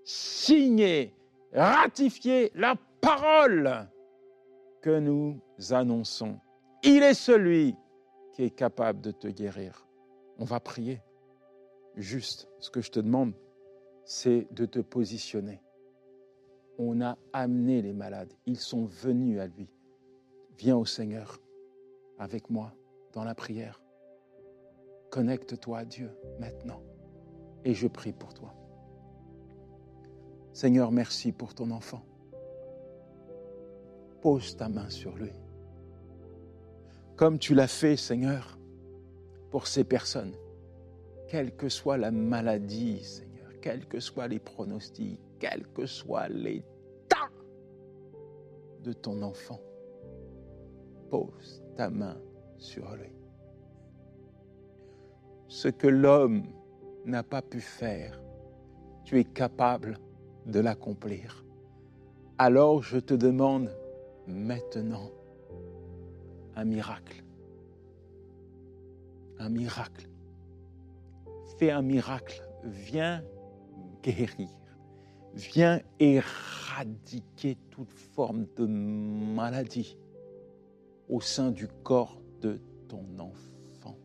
signer, 0.04 1.14
ratifier 1.52 2.50
la 2.54 2.74
parole 3.00 3.88
que 4.82 4.98
nous 4.98 5.40
annonçons. 5.70 6.38
Il 6.82 7.02
est 7.02 7.14
celui 7.14 7.76
qui 8.32 8.42
est 8.42 8.50
capable 8.50 9.00
de 9.00 9.12
te 9.12 9.28
guérir. 9.28 9.86
On 10.38 10.44
va 10.44 10.58
prier. 10.58 11.00
Juste, 11.96 12.48
ce 12.58 12.70
que 12.70 12.80
je 12.80 12.90
te 12.90 12.98
demande, 12.98 13.34
c'est 14.04 14.46
de 14.52 14.66
te 14.66 14.78
positionner 14.80 15.60
on 16.78 17.00
a 17.00 17.16
amené 17.32 17.82
les 17.82 17.92
malades. 17.92 18.32
Ils 18.46 18.58
sont 18.58 18.84
venus 18.84 19.40
à 19.40 19.46
lui. 19.46 19.68
Viens 20.58 20.76
au 20.76 20.84
Seigneur 20.84 21.40
avec 22.18 22.50
moi 22.50 22.72
dans 23.12 23.24
la 23.24 23.34
prière. 23.34 23.80
Connecte-toi 25.10 25.78
à 25.78 25.84
Dieu 25.84 26.10
maintenant 26.38 26.82
et 27.64 27.74
je 27.74 27.86
prie 27.86 28.12
pour 28.12 28.34
toi. 28.34 28.54
Seigneur, 30.52 30.92
merci 30.92 31.32
pour 31.32 31.54
ton 31.54 31.70
enfant. 31.70 32.02
Pose 34.20 34.56
ta 34.56 34.68
main 34.68 34.88
sur 34.90 35.16
lui. 35.16 35.32
Comme 37.16 37.38
tu 37.38 37.54
l'as 37.54 37.68
fait, 37.68 37.96
Seigneur, 37.96 38.58
pour 39.50 39.66
ces 39.66 39.84
personnes, 39.84 40.34
quelle 41.28 41.56
que 41.56 41.68
soit 41.68 41.96
la 41.96 42.10
maladie, 42.10 43.02
Seigneur, 43.04 43.33
quels 43.64 43.86
que 43.86 43.98
soient 43.98 44.28
les 44.28 44.40
pronostics, 44.40 45.18
quel 45.40 45.66
que 45.68 45.86
soit 45.86 46.28
l'état 46.28 47.30
de 48.82 48.92
ton 48.92 49.22
enfant. 49.22 49.58
Pose 51.08 51.62
ta 51.74 51.88
main 51.88 52.18
sur 52.58 52.94
lui. 52.94 53.16
Ce 55.48 55.68
que 55.68 55.86
l'homme 55.86 56.42
n'a 57.06 57.22
pas 57.22 57.40
pu 57.40 57.62
faire, 57.62 58.20
tu 59.02 59.18
es 59.18 59.24
capable 59.24 59.96
de 60.44 60.60
l'accomplir. 60.60 61.46
Alors 62.36 62.82
je 62.82 62.98
te 62.98 63.14
demande 63.14 63.74
maintenant 64.26 65.10
un 66.54 66.66
miracle. 66.66 67.24
Un 69.38 69.48
miracle. 69.48 70.06
Fais 71.58 71.70
un 71.70 71.80
miracle. 71.80 72.46
Viens 72.62 73.24
guérir 74.04 74.48
vient 75.34 75.80
éradiquer 75.98 77.56
toute 77.70 77.92
forme 77.92 78.46
de 78.56 78.66
maladie 78.66 79.98
au 81.08 81.20
sein 81.20 81.50
du 81.50 81.66
corps 81.82 82.20
de 82.40 82.60
ton 82.88 83.04
enfant. 83.18 83.98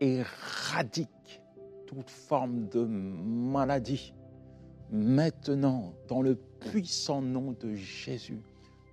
éradique 0.00 1.40
toute 1.86 2.10
forme 2.10 2.68
de 2.68 2.84
maladie. 2.84 4.14
Maintenant, 4.90 5.94
dans 6.08 6.22
le 6.22 6.36
puissant 6.60 7.22
nom 7.22 7.52
de 7.52 7.74
Jésus, 7.74 8.40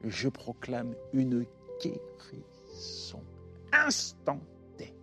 je 0.04 0.30
proclame 0.30 0.94
une 1.14 1.46
guérison 1.82 3.24
instantanée 3.72 4.94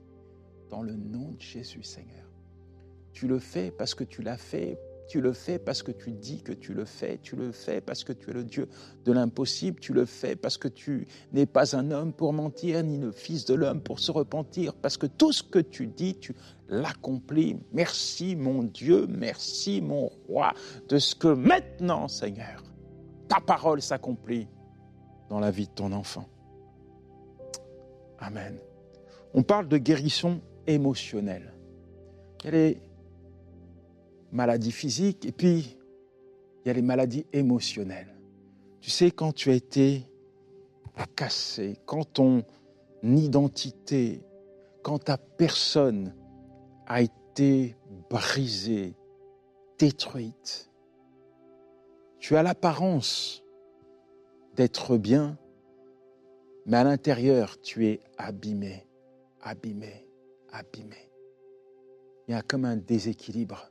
dans 0.71 0.83
le 0.83 0.95
nom 0.95 1.33
de 1.33 1.41
Jésus, 1.41 1.83
Seigneur. 1.83 2.26
Tu 3.17 3.27
le 3.27 3.39
fais 3.39 3.71
parce 3.71 3.95
que 3.95 4.05
tu 4.05 4.21
l'as 4.21 4.37
fait 4.37 4.79
tu 5.07 5.21
le 5.21 5.33
fais 5.33 5.59
parce 5.59 5.85
que 5.85 5.93
tu 5.93 6.11
dis 6.11 6.43
que 6.43 6.53
tu 6.53 6.75
le 6.75 6.85
fais. 6.85 7.19
Tu 7.23 7.37
le 7.37 7.53
fais 7.53 7.81
parce 7.81 8.03
que 8.03 8.13
tu 8.13 8.31
es 8.31 8.33
le 8.33 8.43
Dieu 8.43 8.69
de 9.05 9.13
l'impossible. 9.13 9.79
Tu 9.79 9.93
le 9.93 10.05
fais 10.05 10.35
parce 10.35 10.59
que 10.59 10.67
tu 10.67 11.07
n'es 11.33 11.47
pas 11.47 11.77
un 11.77 11.93
homme 11.93 12.13
pour 12.13 12.33
mentir, 12.33 12.83
ni 12.83 12.99
le 12.99 13.13
Fils 13.13 13.45
de 13.45 13.55
l'homme 13.55 13.81
pour 13.81 14.01
se 14.01 14.11
repentir. 14.11 14.75
Parce 14.75 14.97
que 14.97 15.07
tout 15.07 15.31
ce 15.31 15.45
que 15.45 15.61
tu 15.61 15.87
dis, 15.87 16.17
tu 16.17 16.35
l'accomplis. 16.69 17.57
Merci 17.73 18.35
mon 18.35 18.65
Dieu, 18.65 19.07
merci 19.07 19.81
mon 19.81 20.11
roi, 20.29 20.53
de 20.89 20.99
ce 20.99 21.15
que 21.15 21.29
maintenant, 21.29 22.09
Seigneur, 22.09 22.65
ta 23.29 23.39
parole 23.39 23.81
s'accomplit 23.81 24.49
dans 25.29 25.39
la 25.39 25.53
vie 25.53 25.69
de 25.69 25.73
ton 25.73 25.93
enfant. 25.93 26.29
Amen. 28.19 28.59
On 29.35 29.45
parle 29.45 29.69
de 29.69 29.79
guérison 29.79 30.41
émotionnelle. 30.67 31.53
Est 32.45 32.79
maladies 34.37 34.73
physiques, 34.73 35.25
et 35.25 35.33
puis 35.33 35.77
il 36.65 36.69
y 36.69 36.71
a 36.71 36.75
les 36.75 36.83
maladies 36.83 37.27
émotionnelles. 37.33 38.15
Tu 38.81 38.91
sais, 38.91 39.11
quand 39.11 39.33
tu 39.33 39.51
as 39.51 39.55
été 39.55 40.03
cassé, 41.17 41.79
quand 41.87 42.05
ton 42.05 42.45
identité, 43.03 44.23
quand 44.83 44.99
ta 44.99 45.17
personne 45.17 46.15
a 46.87 47.01
été 47.01 47.77
brisée, 48.11 48.95
détruite, 49.79 50.71
tu 52.19 52.37
as 52.37 52.43
l'apparence 52.43 53.43
d'être 54.55 54.97
bien, 54.97 55.39
mais 56.67 56.77
à 56.77 56.85
l'intérieur, 56.85 57.61
tu 57.61 57.87
es 57.87 58.01
abîmé, 58.19 58.87
abîmé, 59.43 60.07
abîmé. 60.53 61.11
Il 62.29 62.33
y 62.33 62.35
a 62.35 62.43
comme 62.43 62.65
un 62.65 62.77
déséquilibre 62.77 63.71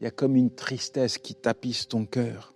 il 0.00 0.04
y 0.04 0.06
a 0.06 0.10
comme 0.10 0.34
une 0.34 0.54
tristesse 0.54 1.18
qui 1.18 1.34
tapisse 1.34 1.86
ton 1.86 2.06
cœur. 2.06 2.54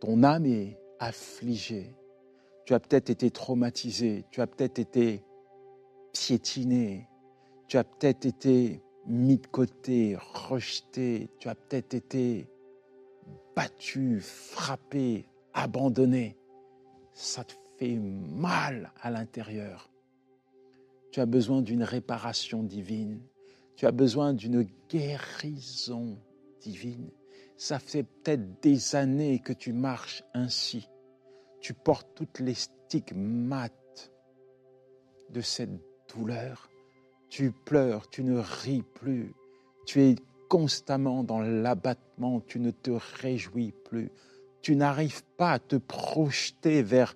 Ton 0.00 0.24
âme 0.24 0.44
est 0.44 0.76
affligée. 0.98 1.94
Tu 2.64 2.74
as 2.74 2.80
peut-être 2.80 3.10
été 3.10 3.30
traumatisé, 3.30 4.24
tu 4.32 4.40
as 4.40 4.48
peut-être 4.48 4.80
été 4.80 5.22
piétiné, 6.12 7.08
tu 7.68 7.78
as 7.78 7.84
peut-être 7.84 8.26
été 8.26 8.82
mis 9.06 9.38
de 9.38 9.46
côté, 9.46 10.16
rejeté, 10.18 11.30
tu 11.38 11.48
as 11.48 11.54
peut-être 11.54 11.94
été 11.94 12.48
battu, 13.54 14.20
frappé, 14.20 15.28
abandonné. 15.54 16.36
Ça 17.12 17.44
te 17.44 17.54
fait 17.78 17.96
mal 17.96 18.92
à 19.00 19.12
l'intérieur. 19.12 19.90
Tu 21.12 21.20
as 21.20 21.26
besoin 21.26 21.62
d'une 21.62 21.84
réparation 21.84 22.64
divine. 22.64 23.20
Tu 23.76 23.86
as 23.86 23.92
besoin 23.92 24.32
d'une 24.32 24.66
guérison 24.88 26.18
divine. 26.60 27.10
Ça 27.58 27.78
fait 27.78 28.02
peut-être 28.02 28.60
des 28.60 28.96
années 28.96 29.38
que 29.38 29.52
tu 29.52 29.72
marches 29.72 30.22
ainsi. 30.34 30.88
Tu 31.60 31.74
portes 31.74 32.08
toutes 32.14 32.40
les 32.40 32.54
stigmates 32.54 34.12
de 35.30 35.40
cette 35.40 35.70
douleur. 36.14 36.70
Tu 37.28 37.50
pleures, 37.50 38.08
tu 38.08 38.24
ne 38.24 38.38
ris 38.38 38.82
plus. 38.94 39.34
Tu 39.86 40.02
es 40.02 40.16
constamment 40.48 41.22
dans 41.22 41.40
l'abattement, 41.40 42.40
tu 42.40 42.60
ne 42.60 42.70
te 42.70 42.92
réjouis 43.20 43.74
plus. 43.84 44.10
Tu 44.62 44.74
n'arrives 44.76 45.24
pas 45.36 45.52
à 45.52 45.58
te 45.58 45.76
projeter 45.76 46.82
vers 46.82 47.14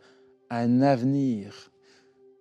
un 0.51 0.83
avenir 0.83 1.71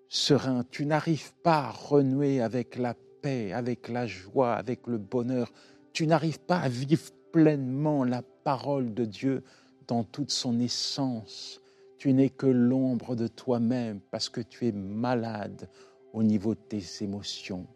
serein. 0.08 0.66
Tu 0.72 0.86
n'arrives 0.86 1.34
pas 1.44 1.68
à 1.68 1.72
renouer 1.72 2.42
avec 2.42 2.76
la 2.76 2.96
paix, 3.22 3.54
avec 3.54 3.88
la 3.88 4.08
joie, 4.08 4.54
avec 4.54 4.88
le 4.88 4.98
bonheur. 4.98 5.52
Tu 5.94 6.08
n'arrives 6.08 6.40
pas 6.40 6.60
à 6.60 6.70
vivre 6.70 7.12
pleinement 7.32 8.04
la 8.04 8.22
parole 8.22 8.94
de 8.94 9.06
Dieu 9.06 9.44
dans 9.88 10.04
toute 10.04 10.32
son 10.32 10.60
essence. 10.60 11.62
Tu 11.98 12.14
n'es 12.14 12.30
que 12.30 12.48
l'ombre 12.48 13.16
de 13.16 13.28
toi-même 13.28 14.00
parce 14.12 14.30
que 14.30 14.42
tu 14.42 14.68
es 14.68 14.72
malade 14.72 15.70
au 16.14 16.24
niveau 16.24 16.56
de 16.56 16.60
tes 16.60 16.84
émotions. 17.02 17.68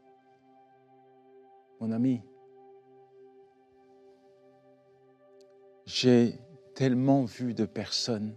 Mon 1.80 1.92
ami, 1.92 2.22
j'ai 5.86 6.40
tellement 6.76 7.26
vu 7.26 7.54
de 7.54 7.66
personnes 7.66 8.36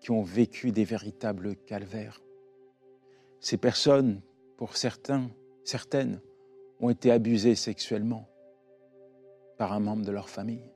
qui 0.00 0.10
ont 0.10 0.22
vécu 0.22 0.72
des 0.72 0.84
véritables 0.84 1.56
calvaires. 1.56 2.22
Ces 3.40 3.58
personnes, 3.58 4.22
pour 4.56 4.76
certains, 4.76 5.30
Certaines 5.64 6.20
ont 6.80 6.90
été 6.90 7.10
abusées 7.10 7.54
sexuellement 7.54 8.28
par 9.58 9.72
un 9.72 9.80
membre 9.80 10.04
de 10.04 10.12
leur 10.12 10.28
famille. 10.28 10.72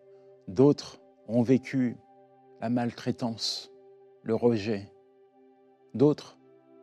D'autres 0.47 1.01
ont 1.27 1.43
vécu 1.43 1.97
la 2.61 2.69
maltraitance, 2.69 3.73
le 4.23 4.35
rejet. 4.35 4.93
D'autres 5.95 6.39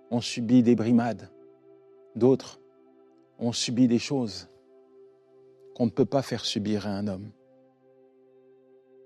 ont 0.09 0.21
subi 0.21 0.63
des 0.63 0.75
brimades. 0.75 1.31
D'autres 2.15 2.59
ont 3.39 3.51
subi 3.51 3.87
des 3.87 3.99
choses 3.99 4.49
qu'on 5.75 5.85
ne 5.85 5.91
peut 5.91 6.05
pas 6.05 6.21
faire 6.21 6.45
subir 6.45 6.87
à 6.87 6.91
un 6.91 7.07
homme. 7.07 7.31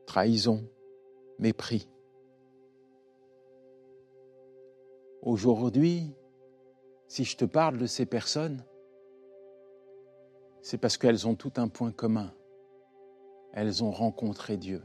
Trahison, 0.06 0.68
mépris. 1.40 1.90
Aujourd'hui, 5.22 6.14
si 7.08 7.24
je 7.24 7.36
te 7.38 7.46
parle 7.46 7.78
de 7.78 7.86
ces 7.86 8.06
personnes, 8.06 8.64
c'est 10.65 10.79
parce 10.79 10.98
qu'elles 10.98 11.27
ont 11.27 11.36
tout 11.36 11.53
un 11.57 11.67
point 11.67 11.91
commun. 11.91 12.34
Elles 13.53 13.84
ont 13.84 13.91
rencontré 13.91 14.57
Dieu. 14.57 14.81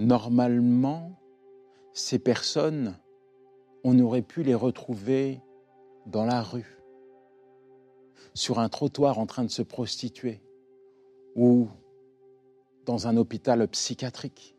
Normalement, 0.00 1.16
ces 1.92 2.18
personnes, 2.18 2.98
on 3.84 3.96
aurait 4.00 4.20
pu 4.20 4.42
les 4.42 4.56
retrouver 4.56 5.40
dans 6.06 6.24
la 6.24 6.42
rue, 6.42 6.82
sur 8.34 8.58
un 8.58 8.68
trottoir 8.68 9.20
en 9.20 9.26
train 9.26 9.44
de 9.44 9.50
se 9.50 9.62
prostituer, 9.62 10.42
ou 11.36 11.68
dans 12.84 13.06
un 13.06 13.16
hôpital 13.16 13.68
psychiatrique, 13.68 14.56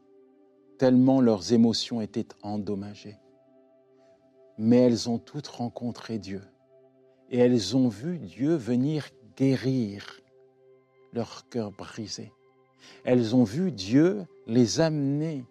tellement 0.77 1.19
leurs 1.19 1.51
émotions 1.51 1.99
étaient 1.99 2.29
endommagées. 2.41 3.17
Mais 4.57 4.77
elles 4.77 5.09
ont 5.09 5.19
toutes 5.19 5.47
rencontré 5.47 6.19
Dieu 6.19 6.41
et 7.29 7.39
elles 7.39 7.75
ont 7.75 7.89
vu 7.89 8.17
Dieu 8.17 8.55
venir 8.55 9.09
guérir 9.37 10.21
leur 11.13 11.47
cœur 11.49 11.71
brisé. 11.71 12.31
Elles 13.03 13.35
ont 13.35 13.43
vu 13.43 13.71
Dieu 13.71 14.25
les 14.47 14.79
amener 14.79 15.45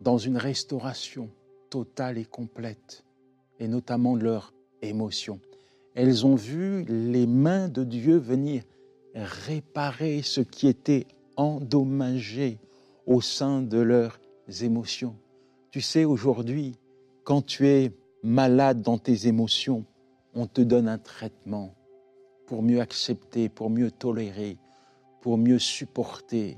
dans 0.00 0.18
une 0.18 0.36
restauration 0.36 1.30
totale 1.70 2.18
et 2.18 2.24
complète, 2.24 3.04
et 3.58 3.68
notamment 3.68 4.16
de 4.16 4.24
leurs 4.24 4.54
émotions. 4.82 5.40
Elles 5.94 6.24
ont 6.24 6.36
vu 6.36 6.84
les 6.84 7.26
mains 7.26 7.68
de 7.68 7.84
Dieu 7.84 8.16
venir 8.16 8.62
réparer 9.14 10.22
ce 10.22 10.40
qui 10.40 10.68
était 10.68 11.06
endommagé 11.36 12.58
au 13.06 13.20
sein 13.20 13.62
de 13.62 13.78
leurs 13.78 14.20
émotions. 14.60 15.16
Tu 15.70 15.80
sais, 15.80 16.04
aujourd'hui, 16.04 16.76
quand 17.24 17.42
tu 17.42 17.66
es 17.66 17.92
malade 18.22 18.82
dans 18.82 18.98
tes 18.98 19.26
émotions, 19.26 19.84
on 20.34 20.46
te 20.46 20.60
donne 20.60 20.88
un 20.88 20.98
traitement 20.98 21.74
pour 22.48 22.62
mieux 22.62 22.80
accepter, 22.80 23.50
pour 23.50 23.68
mieux 23.68 23.90
tolérer, 23.90 24.56
pour 25.20 25.36
mieux 25.36 25.58
supporter 25.58 26.56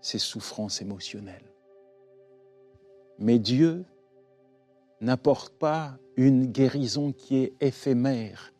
ces 0.00 0.18
souffrances 0.18 0.82
émotionnelles. 0.82 1.54
Mais 3.20 3.38
Dieu 3.38 3.84
n'apporte 5.00 5.54
pas 5.54 5.96
une 6.16 6.46
guérison 6.46 7.12
qui 7.12 7.36
est 7.36 7.54
éphémère. 7.60 8.52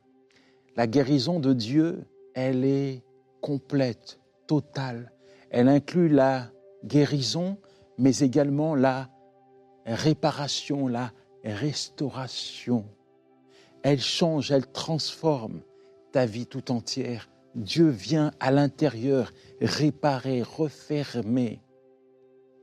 La 0.77 0.87
guérison 0.87 1.41
de 1.41 1.53
Dieu, 1.53 2.07
elle 2.35 2.65
est 2.65 3.03
complète, 3.41 4.21
totale. 4.47 5.11
Elle 5.51 5.69
inclut 5.69 6.09
la 6.09 6.53
guérison, 6.85 7.59
mais 7.99 8.19
également 8.19 8.77
la 8.77 9.09
réparation, 9.85 10.87
la 10.87 11.11
restauration 11.43 12.85
elle 13.83 14.01
change, 14.01 14.51
elle 14.51 14.67
transforme 14.67 15.61
ta 16.13 16.27
vie 16.27 16.47
tout 16.47 16.71
entière. 16.71 17.29
Dieu 17.55 17.89
vient 17.89 18.33
à 18.41 18.51
l'intérieur 18.51 19.33
réparer, 19.61 20.43
refermer 20.43 21.61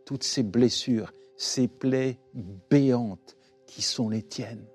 toutes 0.05 0.24
ces 0.24 0.43
blessures, 0.43 1.12
ces 1.38 1.67
plaies 1.67 2.19
béantes 2.69 3.36
qui 3.65 3.81
sont 3.81 4.10
les 4.10 4.24
tiennes. 4.24 4.65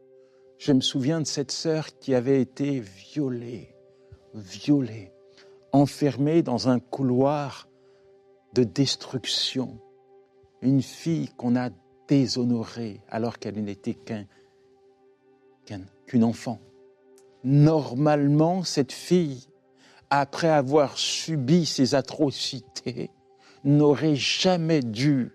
Je 0.58 0.72
me 0.72 0.80
souviens 0.80 1.20
de 1.20 1.26
cette 1.26 1.52
sœur 1.52 1.86
qui 1.98 2.14
avait 2.14 2.42
été 2.42 2.80
violée, 2.80 3.74
violée, 4.34 5.12
enfermée 5.72 6.42
dans 6.42 6.68
un 6.68 6.80
couloir 6.80 7.68
de 8.52 8.64
destruction. 8.64 9.80
Une 10.60 10.82
fille 10.82 11.28
qu'on 11.36 11.56
a 11.56 11.70
déshonorée 12.08 13.00
alors 13.08 13.38
qu'elle 13.38 13.62
n'était 13.62 13.94
qu'un 13.94 14.26
qu'une 16.10 16.24
enfant. 16.24 16.58
Normalement, 17.44 18.64
cette 18.64 18.90
fille, 18.90 19.46
après 20.10 20.48
avoir 20.48 20.98
subi 20.98 21.64
ces 21.64 21.94
atrocités, 21.94 23.10
n'aurait 23.62 24.16
jamais 24.16 24.80
dû 24.80 25.30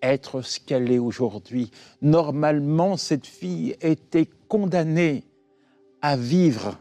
être 0.00 0.40
ce 0.40 0.60
qu'elle 0.60 0.90
est 0.90 0.98
aujourd'hui. 0.98 1.70
Normalement, 2.00 2.96
cette 2.96 3.26
fille 3.26 3.76
était 3.82 4.30
condamnée 4.48 5.24
à 6.00 6.16
vivre 6.16 6.78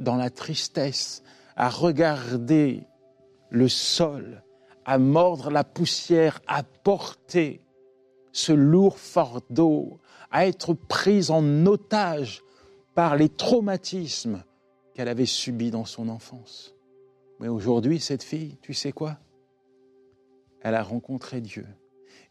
dans 0.00 0.16
la 0.16 0.30
tristesse, 0.30 1.22
à 1.56 1.68
regarder 1.68 2.84
le 3.50 3.68
sol, 3.68 4.42
à 4.86 4.96
mordre 4.96 5.50
la 5.50 5.62
poussière, 5.62 6.40
à 6.46 6.62
porter 6.62 7.60
ce 8.32 8.52
lourd 8.52 8.98
fardeau, 8.98 10.00
à 10.30 10.46
être 10.46 10.72
prise 10.72 11.30
en 11.30 11.66
otage 11.66 12.42
par 12.96 13.14
les 13.14 13.28
traumatismes 13.28 14.42
qu'elle 14.94 15.08
avait 15.08 15.26
subis 15.26 15.70
dans 15.70 15.84
son 15.84 16.08
enfance. 16.08 16.74
Mais 17.38 17.48
aujourd'hui, 17.48 18.00
cette 18.00 18.22
fille, 18.22 18.56
tu 18.62 18.72
sais 18.72 18.90
quoi? 18.90 19.18
Elle 20.62 20.74
a 20.74 20.82
rencontré 20.82 21.42
Dieu. 21.42 21.66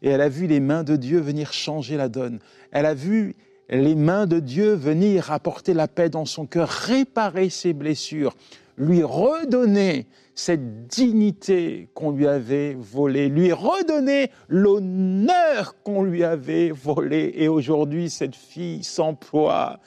Et 0.02 0.10
elle 0.10 0.20
a 0.20 0.28
vu 0.28 0.48
les 0.48 0.58
mains 0.58 0.82
de 0.82 0.96
Dieu 0.96 1.20
venir 1.20 1.52
changer 1.52 1.96
la 1.96 2.08
donne. 2.08 2.40
Elle 2.72 2.84
a 2.84 2.94
vu 2.94 3.36
les 3.70 3.94
mains 3.94 4.26
de 4.26 4.40
Dieu 4.40 4.74
venir 4.74 5.30
apporter 5.30 5.72
la 5.72 5.86
paix 5.86 6.10
dans 6.10 6.24
son 6.24 6.46
cœur, 6.46 6.68
réparer 6.68 7.48
ses 7.48 7.72
blessures, 7.72 8.34
lui 8.76 9.04
redonner 9.04 10.06
cette 10.34 10.88
dignité 10.88 11.88
qu'on 11.94 12.10
lui 12.10 12.26
avait 12.26 12.74
volée, 12.74 13.28
lui 13.28 13.52
redonner 13.52 14.32
l'honneur 14.48 15.80
qu'on 15.84 16.02
lui 16.02 16.24
avait 16.24 16.70
volé. 16.70 17.32
Et 17.36 17.46
aujourd'hui, 17.46 18.10
cette 18.10 18.34
fille 18.36 18.82
s'emploie 18.82 19.78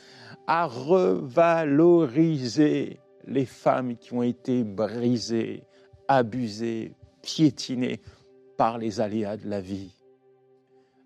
à 0.52 0.66
revaloriser 0.66 2.98
les 3.28 3.46
femmes 3.46 3.96
qui 3.98 4.16
ont 4.16 4.24
été 4.24 4.64
brisées, 4.64 5.62
abusées, 6.08 6.96
piétinées 7.22 8.02
par 8.58 8.80
les 8.80 9.00
aléas 9.00 9.38
de 9.38 9.48
la 9.48 9.62
vie. 9.62 9.94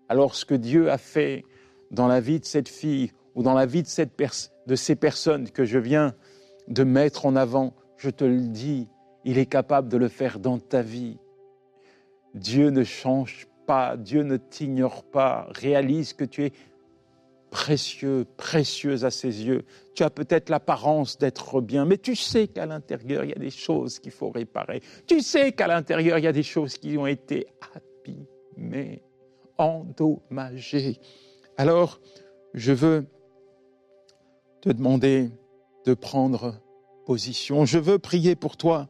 Alors 0.08 0.34
ce 0.34 0.46
que 0.46 0.54
Dieu 0.54 0.90
a 0.90 0.96
fait 0.96 1.44
dans 1.90 2.06
la 2.06 2.20
vie 2.20 2.40
de 2.40 2.46
cette 2.46 2.70
fille 2.70 3.12
ou 3.34 3.42
dans 3.42 3.52
la 3.52 3.66
vie 3.66 3.82
de, 3.82 3.86
cette 3.86 4.18
de 4.66 4.76
ces 4.76 4.96
personnes 4.96 5.50
que 5.50 5.66
je 5.66 5.78
viens 5.78 6.14
de 6.68 6.82
mettre 6.82 7.26
en 7.26 7.36
avant, 7.36 7.74
je 7.98 8.08
te 8.08 8.24
le 8.24 8.48
dis, 8.48 8.88
il 9.26 9.36
est 9.36 9.44
capable 9.44 9.90
de 9.90 9.98
le 9.98 10.08
faire 10.08 10.38
dans 10.38 10.58
ta 10.58 10.80
vie. 10.80 11.18
Dieu 12.32 12.70
ne 12.70 12.82
change 12.82 13.46
pas, 13.66 13.98
Dieu 13.98 14.22
ne 14.22 14.38
t'ignore 14.38 15.04
pas. 15.04 15.48
Réalise 15.50 16.14
que 16.14 16.24
tu 16.24 16.44
es 16.44 16.52
précieux, 17.54 18.26
précieuse 18.36 19.04
à 19.04 19.12
ses 19.12 19.44
yeux. 19.44 19.64
Tu 19.94 20.02
as 20.02 20.10
peut-être 20.10 20.50
l'apparence 20.50 21.18
d'être 21.18 21.60
bien, 21.60 21.84
mais 21.84 21.98
tu 21.98 22.16
sais 22.16 22.48
qu'à 22.48 22.66
l'intérieur, 22.66 23.22
il 23.22 23.30
y 23.30 23.32
a 23.32 23.38
des 23.38 23.50
choses 23.50 24.00
qu'il 24.00 24.10
faut 24.10 24.30
réparer. 24.30 24.82
Tu 25.06 25.20
sais 25.20 25.52
qu'à 25.52 25.68
l'intérieur, 25.68 26.18
il 26.18 26.24
y 26.24 26.26
a 26.26 26.32
des 26.32 26.42
choses 26.42 26.76
qui 26.78 26.98
ont 26.98 27.06
été 27.06 27.46
abîmées, 28.56 29.02
endommagées. 29.56 30.98
Alors, 31.56 32.00
je 32.54 32.72
veux 32.72 33.06
te 34.60 34.70
demander 34.70 35.30
de 35.86 35.94
prendre 35.94 36.56
position. 37.06 37.66
Je 37.66 37.78
veux 37.78 38.00
prier 38.00 38.34
pour 38.34 38.56
toi 38.56 38.88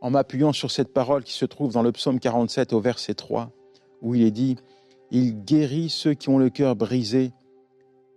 en 0.00 0.10
m'appuyant 0.10 0.52
sur 0.52 0.72
cette 0.72 0.92
parole 0.92 1.22
qui 1.22 1.34
se 1.34 1.44
trouve 1.44 1.74
dans 1.74 1.82
le 1.82 1.92
psaume 1.92 2.18
47 2.18 2.72
au 2.72 2.80
verset 2.80 3.14
3, 3.14 3.52
où 4.02 4.16
il 4.16 4.24
est 4.24 4.32
dit, 4.32 4.56
Il 5.16 5.44
guérit 5.44 5.90
ceux 5.90 6.14
qui 6.14 6.28
ont 6.28 6.38
le 6.38 6.50
cœur 6.50 6.74
brisé 6.74 7.30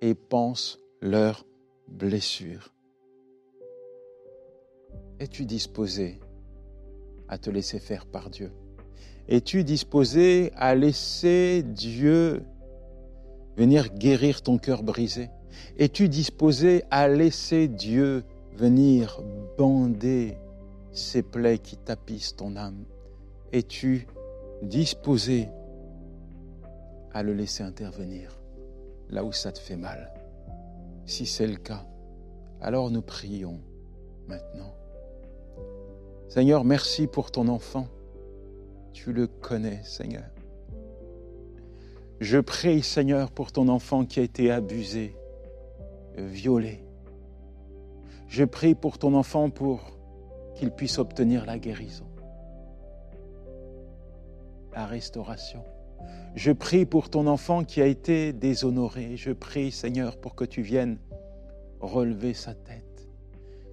et 0.01 0.15
pense 0.15 0.79
leurs 0.99 1.45
blessures. 1.87 2.73
Es-tu 5.19 5.45
disposé 5.45 6.19
à 7.27 7.37
te 7.37 7.51
laisser 7.51 7.77
faire 7.79 8.07
par 8.07 8.31
Dieu? 8.31 8.51
Es-tu 9.27 9.63
disposé 9.63 10.51
à 10.55 10.73
laisser 10.73 11.61
Dieu 11.61 12.41
venir 13.57 13.93
guérir 13.93 14.41
ton 14.41 14.57
cœur 14.57 14.81
brisé? 14.81 15.29
Es-tu 15.77 16.09
disposé 16.09 16.81
à 16.89 17.07
laisser 17.07 17.67
Dieu 17.67 18.23
venir 18.55 19.21
bander 19.55 20.35
ces 20.93 21.21
plaies 21.21 21.59
qui 21.59 21.77
tapissent 21.77 22.35
ton 22.35 22.55
âme? 22.55 22.85
Es-tu 23.51 24.07
disposé 24.63 25.49
à 27.13 27.23
le 27.23 27.33
laisser 27.33 27.63
intervenir 27.63 28.39
là 29.09 29.23
où 29.23 29.31
ça 29.31 29.51
te 29.51 29.59
fait 29.59 29.75
mal 29.75 30.11
Si 31.05 31.25
c'est 31.25 31.47
le 31.47 31.55
cas, 31.55 31.85
alors 32.61 32.91
nous 32.91 33.01
prions 33.01 33.59
maintenant. 34.27 34.73
Seigneur, 36.27 36.65
merci 36.65 37.07
pour 37.07 37.31
ton 37.31 37.47
enfant. 37.47 37.87
Tu 38.93 39.13
le 39.13 39.27
connais, 39.27 39.81
Seigneur. 39.83 40.25
Je 42.19 42.39
prie, 42.39 42.81
Seigneur, 42.81 43.31
pour 43.31 43.51
ton 43.51 43.67
enfant 43.69 44.05
qui 44.05 44.19
a 44.19 44.23
été 44.23 44.51
abusé, 44.51 45.15
violé. 46.17 46.83
Je 48.27 48.43
prie 48.43 48.75
pour 48.75 48.97
ton 48.97 49.13
enfant 49.13 49.49
pour 49.49 49.97
qu'il 50.55 50.71
puisse 50.71 50.97
obtenir 50.97 51.45
la 51.45 51.59
guérison, 51.59 52.07
la 54.73 54.85
restauration. 54.87 55.63
Je 56.35 56.51
prie 56.51 56.85
pour 56.85 57.09
ton 57.09 57.25
enfant 57.27 57.63
qui 57.63 57.81
a 57.81 57.85
été 57.87 58.31
déshonoré. 58.33 59.17
Je 59.17 59.31
prie, 59.31 59.71
Seigneur, 59.71 60.17
pour 60.17 60.35
que 60.35 60.45
tu 60.45 60.61
viennes 60.61 60.99
relever 61.79 62.33
sa 62.33 62.53
tête. 62.53 63.07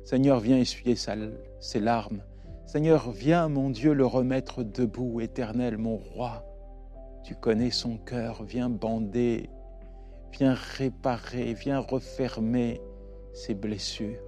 Seigneur, 0.05 0.41
viens 0.41 0.59
essuyer 0.59 0.97
ses 0.97 1.81
larmes. 1.81 2.23
Seigneur, 2.67 3.11
viens, 3.11 3.49
mon 3.49 3.71
Dieu, 3.71 3.93
le 3.93 4.07
remettre 4.07 4.63
debout, 4.63 5.21
éternel, 5.21 5.79
mon 5.79 5.97
roi. 5.97 6.45
Tu 7.23 7.35
connais 7.35 7.71
son 7.71 7.99
cœur, 7.99 8.43
viens 8.45 8.69
bander, 8.69 9.49
viens 10.33 10.55
réparer, 10.55 11.55
viens 11.55 11.79
refermer 11.79 12.81
ses 13.33 13.55
blessures. 13.55 14.21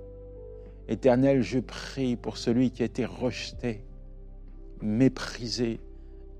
Éternel, 0.89 1.43
je 1.43 1.59
prie 1.59 2.17
pour 2.17 2.37
celui 2.37 2.71
qui 2.71 2.83
a 2.83 2.87
été 2.87 3.05
rejeté, 3.05 3.85
méprisé, 4.81 5.81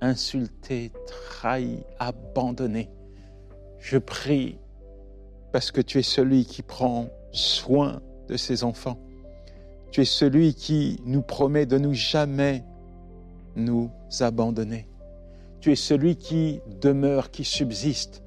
insulté, 0.07 0.93
trahi, 1.07 1.81
abandonné. 1.99 2.91
Je 3.79 3.99
prie 3.99 4.59
parce 5.53 5.71
que 5.71 5.81
tu 5.81 5.99
es 5.99 6.03
celui 6.03 6.45
qui 6.45 6.63
prend 6.63 7.09
soin 7.33 8.01
de 8.29 8.37
ses 8.37 8.65
enfants. 8.65 8.99
Tu 9.91 10.03
es 10.03 10.05
celui 10.05 10.55
qui 10.55 11.01
nous 11.05 11.23
promet 11.23 11.67
de 11.67 11.79
nous 11.79 11.95
jamais 11.95 12.65
nous 13.55 13.91
abandonner. 14.21 14.89
Tu 15.61 15.73
es 15.73 15.77
celui 15.77 16.17
qui 16.17 16.61
demeure, 16.81 17.31
qui 17.31 17.45
subsiste. 17.45 18.23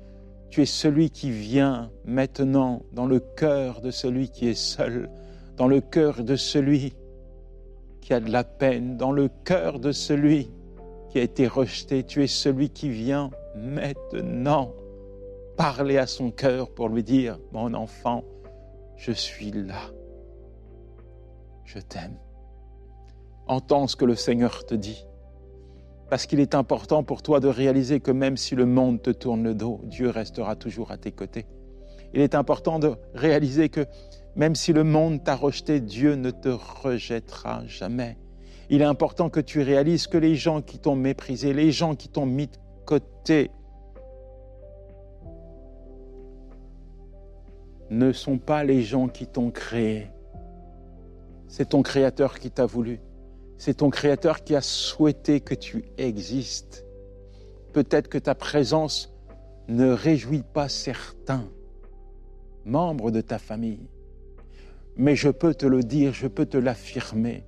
Tu 0.49 0.61
es 0.61 0.65
celui 0.65 1.09
qui 1.09 1.29
vient 1.29 1.91
maintenant 2.05 2.81
dans 2.93 3.05
le 3.05 3.19
cœur 3.19 3.81
de 3.81 3.91
celui 3.91 4.29
qui 4.29 4.47
est 4.47 4.57
seul 4.57 5.09
dans 5.59 5.67
le 5.67 5.81
cœur 5.81 6.23
de 6.23 6.37
celui 6.37 6.93
qui 7.99 8.13
a 8.13 8.21
de 8.21 8.31
la 8.31 8.45
peine, 8.45 8.95
dans 8.95 9.11
le 9.11 9.29
cœur 9.43 9.81
de 9.81 9.91
celui 9.91 10.49
qui 11.09 11.19
a 11.19 11.23
été 11.23 11.47
rejeté. 11.47 12.03
Tu 12.03 12.23
es 12.23 12.27
celui 12.27 12.69
qui 12.69 12.89
vient 12.89 13.31
maintenant 13.55 14.73
parler 15.57 15.97
à 15.97 16.07
son 16.07 16.31
cœur 16.31 16.69
pour 16.69 16.89
lui 16.89 17.03
dire, 17.03 17.39
mon 17.51 17.73
enfant, 17.73 18.23
je 18.95 19.11
suis 19.11 19.51
là. 19.51 19.91
Je 21.65 21.79
t'aime. 21.79 22.17
Entends 23.47 23.87
ce 23.87 23.95
que 23.95 24.05
le 24.05 24.15
Seigneur 24.15 24.65
te 24.65 24.75
dit. 24.75 25.05
Parce 26.09 26.25
qu'il 26.25 26.39
est 26.39 26.55
important 26.55 27.03
pour 27.03 27.21
toi 27.21 27.39
de 27.39 27.47
réaliser 27.47 27.99
que 27.99 28.11
même 28.11 28.37
si 28.37 28.55
le 28.55 28.65
monde 28.65 29.01
te 29.01 29.11
tourne 29.11 29.43
le 29.43 29.53
dos, 29.53 29.81
Dieu 29.83 30.09
restera 30.09 30.55
toujours 30.55 30.91
à 30.91 30.97
tes 30.97 31.11
côtés. 31.11 31.45
Il 32.13 32.21
est 32.21 32.33
important 32.33 32.79
de 32.79 32.95
réaliser 33.13 33.69
que 33.69 33.85
même 34.35 34.55
si 34.55 34.73
le 34.73 34.83
monde 34.83 35.23
t'a 35.23 35.35
rejeté, 35.35 35.79
Dieu 35.79 36.15
ne 36.15 36.31
te 36.31 36.49
rejettera 36.49 37.63
jamais. 37.67 38.17
Il 38.69 38.81
est 38.81 38.85
important 38.85 39.29
que 39.29 39.39
tu 39.39 39.61
réalises 39.61 40.07
que 40.07 40.17
les 40.17 40.35
gens 40.35 40.61
qui 40.61 40.79
t'ont 40.79 40.95
méprisé, 40.95 41.53
les 41.53 41.71
gens 41.71 41.95
qui 41.95 42.07
t'ont 42.07 42.25
mis 42.25 42.47
de 42.47 42.57
côté, 42.85 43.49
ne 47.89 48.11
sont 48.11 48.37
pas 48.37 48.63
les 48.63 48.83
gens 48.83 49.07
qui 49.07 49.25
t'ont 49.25 49.49
créé. 49.49 50.07
C'est 51.47 51.69
ton 51.69 51.81
Créateur 51.81 52.37
qui 52.39 52.51
t'a 52.51 52.67
voulu. 52.67 52.99
C'est 53.57 53.77
ton 53.77 53.89
Créateur 53.89 54.43
qui 54.43 54.55
a 54.55 54.61
souhaité 54.61 55.41
que 55.41 55.55
tu 55.55 55.85
existes. 55.97 56.85
Peut-être 57.73 58.07
que 58.07 58.19
ta 58.19 58.35
présence 58.35 59.11
ne 59.67 59.89
réjouit 59.89 60.43
pas 60.43 60.69
certains, 60.69 61.49
membre 62.65 63.11
de 63.11 63.21
ta 63.21 63.39
famille. 63.39 63.89
Mais 64.95 65.15
je 65.15 65.29
peux 65.29 65.53
te 65.53 65.65
le 65.65 65.81
dire, 65.81 66.13
je 66.13 66.27
peux 66.27 66.45
te 66.45 66.57
l'affirmer, 66.57 67.43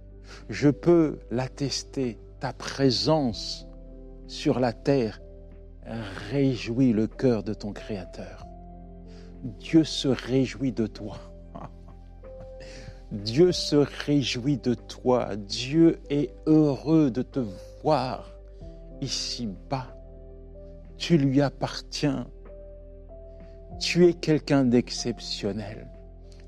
je 0.49 0.69
peux 0.69 1.19
l'attester, 1.29 2.17
ta 2.39 2.53
présence 2.53 3.67
sur 4.27 4.59
la 4.59 4.73
terre 4.73 5.21
réjouit 6.31 6.93
le 6.93 7.07
cœur 7.07 7.43
de 7.43 7.53
ton 7.53 7.73
Créateur. 7.73 8.45
Dieu 9.43 9.83
se 9.83 10.07
réjouit 10.07 10.71
de 10.71 10.87
toi. 10.87 11.17
Dieu 13.11 13.51
se 13.51 13.75
réjouit 13.75 14.57
de 14.57 14.73
toi. 14.73 15.35
Dieu 15.35 15.99
est 16.09 16.33
heureux 16.45 17.11
de 17.11 17.23
te 17.23 17.41
voir 17.83 18.31
ici-bas. 19.01 19.87
Tu 20.97 21.17
lui 21.17 21.41
appartiens. 21.41 22.27
Tu 23.79 24.07
es 24.07 24.13
quelqu'un 24.13 24.63
d'exceptionnel. 24.63 25.90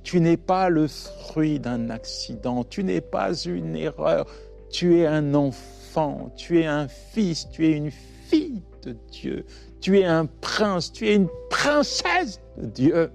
Tu 0.04 0.20
n'es 0.20 0.38
pas 0.38 0.70
le 0.70 0.88
fruit 0.88 1.60
d'un 1.60 1.89
accident. 1.89 2.63
Tu 2.63 2.84
n'es 2.84 3.02
pas 3.02 3.34
une 3.34 3.76
erreur. 3.76 4.26
Tu 4.70 5.00
es 5.00 5.06
un 5.06 5.34
enfant. 5.34 6.32
Tu 6.36 6.62
es 6.62 6.66
un 6.66 6.88
fils. 6.88 7.50
Tu 7.50 7.68
es 7.68 7.72
une 7.72 7.92
fille 7.92 8.62
de 8.84 8.96
Dieu. 9.12 9.46
Tu 9.82 10.00
es 10.00 10.06
un 10.06 10.26
prince. 10.26 10.92
Tu 10.92 11.08
es 11.08 11.16
une 11.16 11.30
princesse 11.50 12.39
de 12.58 12.66
Dieu. 12.68 13.12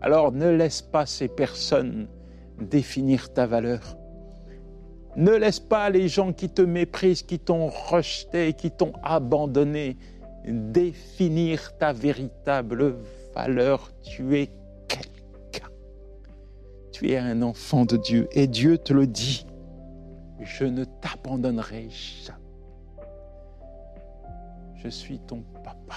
Alors 0.00 0.32
ne 0.32 0.50
laisse 0.50 0.82
pas 0.82 1.06
ces 1.06 1.28
personnes 1.28 2.08
définir 2.60 3.32
ta 3.32 3.46
valeur. 3.46 3.96
Ne 5.16 5.32
laisse 5.32 5.60
pas 5.60 5.90
les 5.90 6.08
gens 6.08 6.32
qui 6.32 6.48
te 6.48 6.62
méprisent, 6.62 7.22
qui 7.22 7.38
t'ont 7.38 7.68
rejeté, 7.68 8.54
qui 8.54 8.70
t'ont 8.70 8.94
abandonné, 9.02 9.98
définir 10.46 11.76
ta 11.78 11.92
véritable 11.92 12.96
valeur. 13.34 13.92
Tu 14.02 14.38
es. 14.38 14.50
Tu 17.02 17.10
es 17.10 17.18
un 17.18 17.42
enfant 17.42 17.84
de 17.84 17.96
Dieu. 17.96 18.28
Et 18.30 18.46
Dieu 18.46 18.78
te 18.78 18.92
le 18.92 19.08
dit. 19.08 19.44
Je 20.40 20.64
ne 20.64 20.84
t'abandonnerai 20.84 21.88
jamais. 21.90 22.38
Je 24.76 24.88
suis 24.88 25.18
ton 25.18 25.42
papa. 25.64 25.96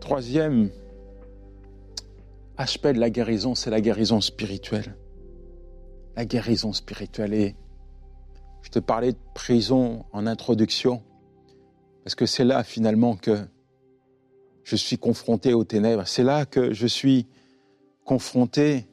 Troisième 0.00 0.70
aspect 2.56 2.92
de 2.92 3.00
la 3.00 3.10
guérison, 3.10 3.56
c'est 3.56 3.70
la 3.70 3.80
guérison 3.80 4.20
spirituelle. 4.20 4.96
La 6.16 6.24
guérison 6.26 6.72
spirituelle. 6.72 7.34
Et 7.34 7.56
je 8.62 8.70
te 8.70 8.78
parlais 8.78 9.12
de 9.12 9.18
prison 9.34 10.04
en 10.12 10.26
introduction, 10.26 11.02
parce 12.04 12.14
que 12.14 12.26
c'est 12.26 12.44
là 12.44 12.62
finalement 12.62 13.16
que 13.16 13.38
je 14.62 14.76
suis 14.76 14.98
confronté 14.98 15.54
aux 15.54 15.64
ténèbres. 15.64 16.06
C'est 16.06 16.24
là 16.24 16.46
que 16.46 16.72
je 16.72 16.86
suis 16.86 17.26
confronté 18.08 18.86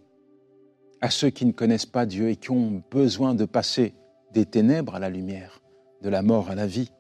à 1.00 1.10
ceux 1.10 1.30
qui 1.30 1.46
ne 1.46 1.54
connaissent 1.54 1.86
pas 1.86 2.06
Dieu 2.06 2.32
et 2.32 2.36
qui 2.36 2.52
ont 2.52 2.84
besoin 2.92 3.34
de 3.34 3.46
passer 3.46 3.94
des 4.34 4.46
ténèbres 4.46 4.94
à 4.94 5.00
la 5.00 5.10
lumière, 5.10 5.62
de 6.02 6.10
la 6.10 6.22
mort 6.22 6.50
à 6.50 6.56
la 6.56 6.68
vie. 6.68 6.92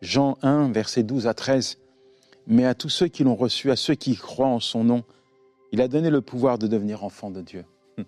Jean 0.00 0.38
1, 0.40 0.72
versets 0.72 1.02
12 1.02 1.26
à 1.26 1.34
13. 1.34 1.78
Mais 2.46 2.64
à 2.64 2.74
tous 2.74 2.88
ceux 2.88 3.08
qui 3.08 3.22
l'ont 3.22 3.34
reçu, 3.34 3.70
à 3.70 3.76
ceux 3.76 3.94
qui 3.94 4.16
croient 4.16 4.48
en 4.48 4.60
son 4.60 4.82
nom, 4.82 5.04
il 5.72 5.82
a 5.82 5.88
donné 5.88 6.08
le 6.08 6.22
pouvoir 6.22 6.56
de 6.56 6.66
devenir 6.66 7.04
enfant 7.04 7.30
de 7.30 7.42
Dieu. 7.42 7.66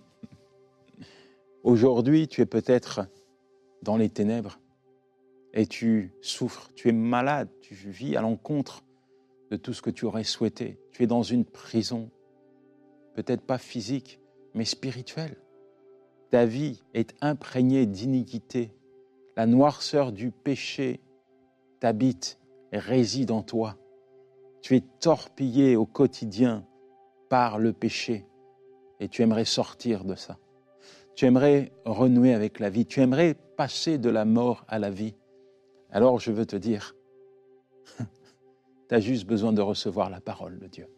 Aujourd'hui, 1.65 2.29
tu 2.29 2.41
es 2.41 2.47
peut-être 2.47 3.03
dans 3.83 3.99
les 3.99 4.09
ténèbres 4.09 4.59
et 5.53 5.67
tu 5.67 6.15
souffres, 6.23 6.71
tu 6.75 6.89
es 6.89 6.93
malade, 6.93 7.51
tu 7.61 7.75
vis 7.75 8.17
à 8.17 8.23
l'encontre 8.23 8.85
de 9.51 9.59
tout 9.59 9.75
ce 9.75 9.83
que 9.83 9.91
tu 9.91 10.07
aurais 10.07 10.25
souhaité. 10.25 10.79
Tu 10.93 11.03
es 11.03 11.07
dans 11.07 11.23
une 11.23 11.45
prison, 11.45 12.09
peut-être 13.15 13.43
pas 13.43 13.59
physique, 13.59 14.21
mais 14.55 14.65
spirituelle. 14.65 15.37
Ta 16.31 16.47
vie 16.47 16.83
est 16.95 17.15
imprégnée 17.21 17.87
d'iniquité. 17.87 18.73
La 19.37 19.47
noirceur 19.47 20.13
du 20.13 20.31
péché 20.31 21.01
t'habite 21.81 22.39
et 22.73 22.79
réside 22.79 23.31
en 23.31 23.43
toi. 23.43 23.77
Tu 24.63 24.77
es 24.77 24.81
torpillé 25.01 25.77
au 25.77 25.87
quotidien 25.87 26.67
par 27.29 27.59
le 27.59 27.73
péché 27.73 28.27
et 29.01 29.09
tu 29.09 29.23
aimerais 29.23 29.45
sortir 29.45 30.05
de 30.05 30.15
ça. 30.15 30.39
Tu 31.15 31.27
aimerais 31.27 31.73
renouer 31.85 32.35
avec 32.35 32.59
la 32.59 32.71
vie, 32.71 32.87
tu 32.87 33.01
aimerais 33.01 33.35
passer 33.35 33.99
de 33.99 34.11
la 34.11 34.25
mort 34.25 34.65
à 34.69 34.79
la 34.79 34.91
vie. 34.91 35.15
Alors 35.91 36.19
je 36.19 36.33
veux 36.33 36.47
te 36.47 36.57
dire, 36.57 36.97
tu 38.89 38.95
as 38.95 39.01
juste 39.01 39.27
besoin 39.27 39.53
de 39.53 39.63
recevoir 39.63 40.11
la 40.11 40.21
parole 40.21 40.59
de 40.59 40.67
Dieu. 40.67 40.89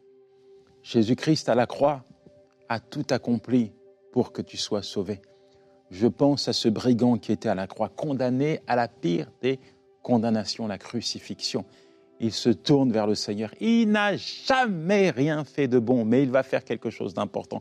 Jésus-Christ 0.86 1.48
à 1.48 1.54
la 1.54 1.66
croix 1.66 2.04
a 2.68 2.80
tout 2.80 3.06
accompli 3.10 3.72
pour 4.12 4.32
que 4.32 4.42
tu 4.42 4.56
sois 4.56 4.82
sauvé. 4.82 5.20
Je 5.90 6.06
pense 6.06 6.48
à 6.48 6.52
ce 6.52 6.68
brigand 6.68 7.18
qui 7.18 7.32
était 7.32 7.48
à 7.48 7.54
la 7.54 7.66
croix, 7.66 7.88
condamné 7.88 8.60
à 8.66 8.76
la 8.76 8.88
pire 8.88 9.30
des 9.42 9.60
condamnations, 10.02 10.66
la 10.66 10.78
crucifixion 10.78 11.64
il 12.20 12.32
se 12.32 12.50
tourne 12.50 12.92
vers 12.92 13.06
le 13.06 13.14
Seigneur. 13.14 13.50
Il 13.60 13.90
n'a 13.90 14.16
jamais 14.16 15.10
rien 15.10 15.44
fait 15.44 15.68
de 15.68 15.78
bon, 15.78 16.04
mais 16.04 16.22
il 16.22 16.30
va 16.30 16.42
faire 16.42 16.64
quelque 16.64 16.90
chose 16.90 17.14
d'important. 17.14 17.60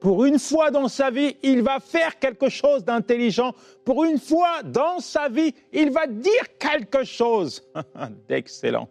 Pour 0.00 0.24
une 0.24 0.38
fois 0.38 0.70
dans 0.70 0.88
sa 0.88 1.10
vie, 1.10 1.36
il 1.42 1.62
va 1.62 1.78
faire 1.78 2.18
quelque 2.18 2.48
chose 2.48 2.84
d'intelligent. 2.84 3.52
Pour 3.84 4.04
une 4.04 4.18
fois 4.18 4.62
dans 4.62 4.98
sa 4.98 5.28
vie, 5.28 5.54
il 5.72 5.90
va 5.90 6.06
dire 6.06 6.56
quelque 6.58 7.04
chose 7.04 7.62
d'excellent. 8.28 8.88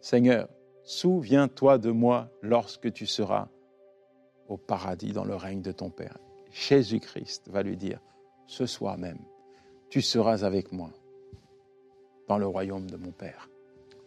Seigneur, 0.00 0.48
souviens-toi 0.88 1.76
de 1.76 1.90
moi 1.90 2.30
lorsque 2.40 2.90
tu 2.94 3.06
seras 3.06 3.48
au 4.48 4.56
paradis 4.56 5.12
dans 5.12 5.26
le 5.26 5.34
règne 5.34 5.60
de 5.60 5.70
ton 5.70 5.90
Père. 5.90 6.16
Jésus-Christ 6.50 7.50
va 7.50 7.62
lui 7.62 7.76
dire, 7.76 8.00
ce 8.46 8.64
soir 8.64 8.96
même, 8.96 9.18
tu 9.90 10.00
seras 10.00 10.44
avec 10.44 10.72
moi 10.72 10.88
dans 12.26 12.38
le 12.38 12.46
royaume 12.46 12.88
de 12.88 12.96
mon 12.96 13.10
Père. 13.10 13.50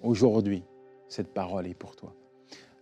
Aujourd'hui, 0.02 0.64
cette 1.08 1.32
parole 1.32 1.68
est 1.68 1.76
pour 1.76 1.96
toi. 1.96 2.16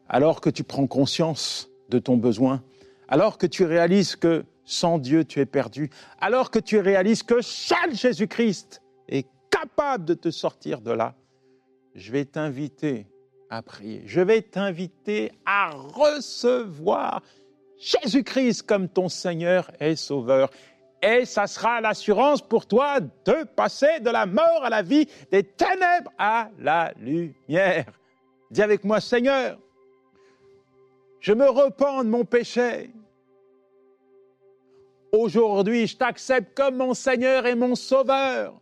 Alors 0.07 0.39
que 0.39 0.49
tu 0.49 0.63
prends 0.63 0.87
conscience 0.87 1.69
de 1.89 1.99
ton 1.99 2.15
besoin, 2.15 2.63
alors 3.09 3.37
que 3.37 3.47
tu 3.47 3.65
réalises 3.65 4.15
que 4.15 4.45
sans 4.63 4.97
Dieu 4.97 5.25
tu 5.25 5.41
es 5.41 5.45
perdu, 5.45 5.89
alors 6.21 6.51
que 6.51 6.59
tu 6.59 6.79
réalises 6.79 7.23
que 7.23 7.41
seul 7.41 7.93
Jésus-Christ 7.93 8.81
est 9.09 9.27
capable 9.49 10.05
de 10.05 10.13
te 10.13 10.31
sortir 10.31 10.79
de 10.79 10.91
là, 10.91 11.15
je 11.95 12.13
vais 12.13 12.23
t'inviter 12.23 13.05
à 13.49 13.61
prier. 13.61 14.03
Je 14.05 14.21
vais 14.21 14.41
t'inviter 14.41 15.31
à 15.45 15.69
recevoir 15.71 17.21
Jésus-Christ 17.77 18.63
comme 18.63 18.89
ton 18.89 19.09
Seigneur 19.09 19.71
et 19.79 19.95
Sauveur 19.95 20.49
et 21.01 21.25
ça 21.25 21.47
sera 21.47 21.81
l'assurance 21.81 22.41
pour 22.41 22.65
toi 22.65 22.99
de 22.99 23.43
passer 23.55 23.99
de 24.01 24.09
la 24.09 24.25
mort 24.25 24.63
à 24.63 24.69
la 24.69 24.81
vie, 24.81 25.07
des 25.31 25.43
ténèbres 25.43 26.11
à 26.17 26.49
la 26.59 26.91
lumière. 26.99 27.85
Dis 28.51 28.61
avec 28.61 28.83
moi, 28.83 28.99
Seigneur, 28.99 29.57
je 31.19 31.33
me 31.33 31.49
repens 31.49 32.03
de 32.03 32.09
mon 32.09 32.25
péché. 32.25 32.91
Aujourd'hui, 35.11 35.87
je 35.87 35.97
t'accepte 35.97 36.55
comme 36.55 36.77
mon 36.77 36.93
Seigneur 36.93 37.45
et 37.45 37.55
mon 37.55 37.75
Sauveur. 37.75 38.59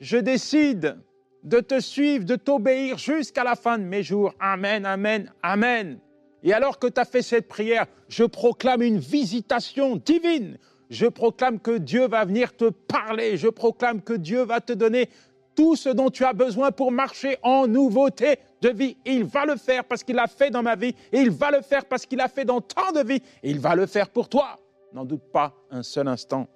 Je 0.00 0.16
décide 0.16 0.98
de 1.44 1.60
te 1.60 1.78
suivre, 1.78 2.24
de 2.24 2.36
t'obéir 2.36 2.98
jusqu'à 2.98 3.44
la 3.44 3.54
fin 3.54 3.78
de 3.78 3.84
mes 3.84 4.02
jours. 4.02 4.34
Amen, 4.40 4.84
amen, 4.84 5.32
amen. 5.42 5.98
Et 6.42 6.52
alors 6.52 6.78
que 6.78 6.86
tu 6.86 7.00
as 7.00 7.04
fait 7.04 7.22
cette 7.22 7.48
prière, 7.48 7.86
je 8.08 8.24
proclame 8.24 8.82
une 8.82 8.98
visitation 8.98 9.96
divine 9.96 10.58
je 10.90 11.06
proclame 11.06 11.60
que 11.60 11.78
Dieu 11.78 12.06
va 12.06 12.24
venir 12.24 12.56
te 12.56 12.70
parler. 12.70 13.36
Je 13.36 13.48
proclame 13.48 14.00
que 14.02 14.14
Dieu 14.14 14.42
va 14.42 14.60
te 14.60 14.72
donner 14.72 15.08
tout 15.54 15.76
ce 15.76 15.88
dont 15.88 16.10
tu 16.10 16.24
as 16.24 16.32
besoin 16.32 16.72
pour 16.72 16.90
marcher 16.90 17.38
en 17.42 17.66
nouveauté 17.66 18.38
de 18.60 18.70
vie. 18.70 18.96
Il 19.04 19.24
va 19.24 19.46
le 19.46 19.56
faire 19.56 19.84
parce 19.84 20.02
qu'il 20.02 20.16
l'a 20.16 20.26
fait 20.26 20.50
dans 20.50 20.62
ma 20.62 20.76
vie. 20.76 20.94
Et 21.12 21.20
il 21.20 21.30
va 21.30 21.50
le 21.50 21.62
faire 21.62 21.84
parce 21.84 22.06
qu'il 22.06 22.18
l'a 22.18 22.28
fait 22.28 22.44
dans 22.44 22.60
tant 22.60 22.92
de 22.92 23.06
vie. 23.06 23.22
Et 23.42 23.50
il 23.50 23.60
va 23.60 23.74
le 23.74 23.86
faire 23.86 24.08
pour 24.08 24.28
toi. 24.28 24.58
N'en 24.92 25.04
doute 25.04 25.24
pas 25.32 25.54
un 25.70 25.82
seul 25.82 26.08
instant. 26.08 26.48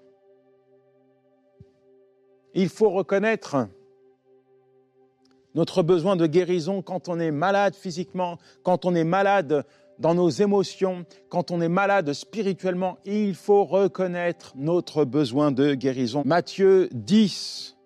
Il 2.54 2.68
faut 2.68 2.90
reconnaître 2.90 3.68
notre 5.58 5.82
besoin 5.82 6.14
de 6.14 6.28
guérison 6.28 6.82
quand 6.82 7.08
on 7.08 7.18
est 7.18 7.32
malade 7.32 7.74
physiquement, 7.74 8.38
quand 8.62 8.84
on 8.84 8.94
est 8.94 9.02
malade 9.02 9.64
dans 9.98 10.14
nos 10.14 10.30
émotions, 10.30 11.04
quand 11.30 11.50
on 11.50 11.60
est 11.60 11.68
malade 11.68 12.12
spirituellement, 12.12 12.96
il 13.04 13.34
faut 13.34 13.64
reconnaître 13.64 14.52
notre 14.54 15.04
besoin 15.04 15.50
de 15.50 15.74
guérison. 15.74 16.22
Matthieu 16.24 16.88
10, 16.92 17.76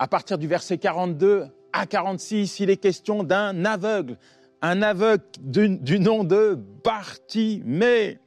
à 0.00 0.08
partir 0.08 0.36
du 0.36 0.48
verset 0.48 0.78
42 0.78 1.46
à 1.72 1.86
46, 1.86 2.58
il 2.58 2.70
est 2.70 2.76
question 2.76 3.22
d'un 3.22 3.64
aveugle, 3.64 4.18
un 4.60 4.82
aveugle 4.82 5.22
du, 5.42 6.00
nom 6.00 6.24
de 6.24 6.58
Bartimée. 6.82 8.18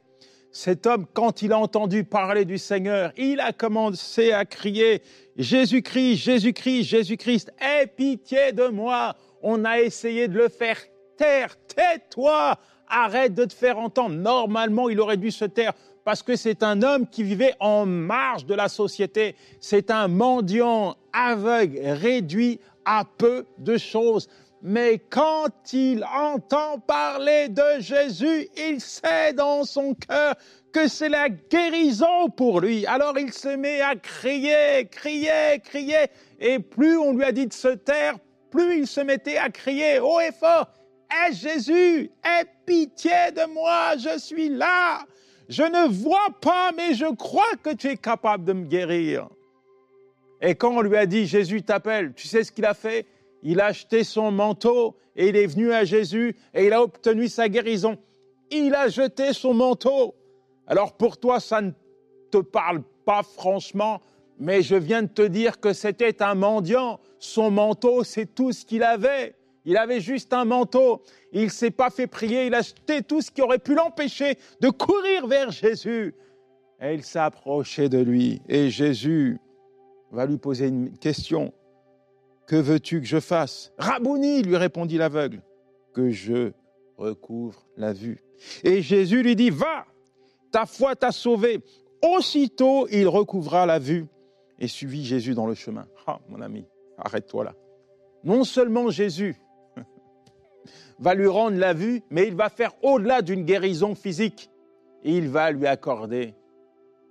Cet 0.52 0.88
homme, 0.88 1.06
quand 1.14 1.44
il 1.44 1.52
a 1.54 1.60
entendu 1.60 2.04
parler 2.04 2.44
du 2.44 2.58
Seigneur, 2.58 3.12
il 3.18 3.40
a 3.40 3.54
commencé 3.54 4.32
à 4.32 4.46
crier 4.46 5.04
Jésus-Christ, 5.38 6.16
Jésus-Christ, 6.18 6.84
Jésus-Christ, 6.84 7.52
aie 7.60 7.86
pitié 7.86 8.52
de 8.52 8.68
moi. 8.68 9.16
On 9.44 9.64
a 9.64 9.80
essayé 9.80 10.28
de 10.28 10.38
le 10.38 10.50
faire 10.50 10.78
taire, 11.18 11.56
tais-toi, 11.68 12.58
arrête 12.88 13.36
de 13.36 13.46
te 13.46 13.54
faire 13.54 13.78
entendre. 13.78 14.16
Normalement, 14.16 14.90
il 14.90 15.00
aurait 15.00 15.18
dû 15.18 15.30
se 15.30 15.46
taire 15.46 15.74
parce 16.04 16.24
que 16.24 16.36
c'est 16.36 16.64
un 16.64 16.82
homme 16.82 17.08
qui 17.08 17.22
vivait 17.22 17.54
en 17.60 17.86
marge 17.86 18.46
de 18.46 18.56
la 18.56 18.70
société. 18.70 19.36
C'est 19.60 19.92
un 19.92 20.08
mendiant 20.08 20.96
aveugle, 21.14 21.78
réduit 21.84 22.60
à 22.86 23.06
peu 23.06 23.46
de 23.60 23.78
choses. 23.78 24.28
Mais 24.62 25.00
quand 25.10 25.72
il 25.72 26.04
entend 26.04 26.80
parler 26.80 27.48
de 27.48 27.80
Jésus, 27.80 28.50
il 28.58 28.82
sait 28.82 29.34
dans 29.34 29.64
son 29.64 29.94
cœur 29.94 30.36
que 30.74 30.88
c'est 30.88 31.10
la 31.10 31.30
guérison 31.30 32.30
pour 32.30 32.60
lui. 32.60 32.86
Alors 32.86 33.18
il 33.18 33.32
se 33.32 33.48
met 33.50 33.82
à 33.82 33.96
crier, 33.96 34.88
crier, 34.92 35.60
crier. 35.64 36.08
Et 36.40 36.60
plus 36.60 36.98
on 36.98 37.14
lui 37.14 37.24
a 37.24 37.32
dit 37.32 37.48
de 37.48 37.54
se 37.54 37.70
taire, 37.70 38.18
plus 38.52 38.80
il 38.80 38.88
se 38.88 39.00
mettait 39.02 39.38
à 39.38 39.50
crier 39.50 40.00
haut 40.00 40.20
et 40.20 40.34
fort. 40.34 40.68
Aie 41.10 41.34
Jésus, 41.34 42.12
aie 42.24 42.46
pitié 42.66 43.32
de 43.36 43.52
moi, 43.54 43.96
je 43.98 44.20
suis 44.20 44.50
là. 44.50 45.06
Je 45.48 45.64
ne 45.64 45.88
vois 45.88 46.30
pas, 46.42 46.72
mais 46.76 46.94
je 46.94 47.12
crois 47.16 47.56
que 47.64 47.74
tu 47.74 47.88
es 47.88 47.98
capable 47.98 48.44
de 48.46 48.54
me 48.54 48.66
guérir. 48.66 49.30
Et 50.42 50.54
quand 50.54 50.76
on 50.76 50.82
lui 50.82 50.96
a 50.98 51.06
dit 51.06 51.26
Jésus 51.26 51.64
t'appelle, 51.64 52.14
tu 52.14 52.28
sais 52.28 52.44
ce 52.44 52.52
qu'il 52.52 52.66
a 52.66 52.74
fait? 52.74 53.08
Il 53.42 53.62
a 53.62 53.68
acheté 53.68 54.04
son 54.04 54.32
manteau 54.32 54.98
et 55.16 55.30
il 55.30 55.36
est 55.36 55.48
venu 55.48 55.72
à 55.72 55.86
Jésus 55.86 56.36
et 56.54 56.66
il 56.66 56.74
a 56.74 56.82
obtenu 56.82 57.28
sa 57.28 57.50
guérison. 57.50 57.98
Il 58.52 58.74
a 58.74 58.88
jeté 58.88 59.34
son 59.34 59.54
manteau. 59.54 60.16
Alors 60.68 60.94
pour 60.94 61.18
toi, 61.18 61.40
ça 61.40 61.62
ne 61.62 61.72
te 62.32 62.38
parle 62.38 62.84
pas 63.06 63.24
franchement, 63.24 64.02
mais 64.38 64.62
je 64.62 64.76
viens 64.76 65.04
de 65.04 65.08
te 65.08 65.22
dire 65.22 65.60
que 65.60 65.74
c'était 65.74 66.22
un 66.22 66.36
mendiant. 66.36 67.00
Son 67.20 67.52
manteau, 67.52 68.04
c'est 68.04 68.28
tout 68.28 68.52
ce 68.52 68.66
qu'il 68.66 68.84
avait. 68.84 69.36
Il 69.66 69.78
avait 69.78 70.00
juste 70.00 70.34
un 70.34 70.46
manteau. 70.46 71.04
Il 71.32 71.46
ne 71.46 71.50
s'est 71.50 71.72
pas 71.72 71.90
fait 71.90 72.08
prier. 72.08 72.48
Il 72.48 72.56
a 72.56 72.62
jeté 72.62 73.02
tout 73.02 73.22
ce 73.22 73.30
qui 73.30 73.42
aurait 73.42 73.60
pu 73.60 73.76
l'empêcher 73.76 74.38
de 74.62 74.70
courir 74.70 75.28
vers 75.28 75.52
Jésus. 75.52 76.16
Et 76.82 76.94
il 76.94 77.04
s'est 77.04 77.20
approché 77.20 77.90
de 77.90 78.00
lui. 78.00 78.42
Et 78.48 78.70
Jésus 78.70 79.38
va 80.12 80.26
lui 80.26 80.38
poser 80.38 80.68
une 80.68 80.98
question. 80.98 81.54
Que 82.50 82.56
veux-tu 82.56 83.00
que 83.00 83.06
je 83.06 83.20
fasse? 83.20 83.72
Rabouni, 83.78 84.42
lui 84.42 84.58
répondit 84.58 84.98
l'aveugle. 84.98 85.44
Que 85.94 86.10
je 86.10 86.52
recouvre 86.98 87.64
la 87.78 87.94
vue. 87.94 88.24
Et 88.64 88.82
Jésus 88.82 89.22
lui 89.22 89.36
dit, 89.36 89.52
va, 89.52 89.86
ta 90.52 90.66
foi 90.66 90.96
t'a 90.96 91.12
sauvé. 91.12 91.60
Aussitôt, 92.02 92.88
il 92.88 93.08
recouvra 93.08 93.68
la 93.68 93.78
vue 93.78 94.08
et 94.58 94.68
suivit 94.68 95.06
Jésus 95.06 95.36
dans 95.36 95.46
le 95.46 95.54
chemin. 95.54 95.86
Ah, 96.08 96.20
mon 96.28 96.42
ami, 96.42 96.66
arrête-toi 96.98 97.44
là. 97.44 97.56
Non 98.24 98.44
seulement 98.44 98.90
Jésus 98.90 99.36
va 101.00 101.14
lui 101.14 101.28
rendre 101.28 101.58
la 101.58 101.74
vue, 101.74 102.02
mais 102.10 102.28
il 102.28 102.36
va 102.36 102.50
faire 102.50 102.72
au-delà 102.82 103.22
d'une 103.22 103.44
guérison 103.44 103.94
physique. 103.94 104.50
Il 105.04 105.30
va 105.30 105.52
lui 105.52 105.68
accorder 105.68 106.34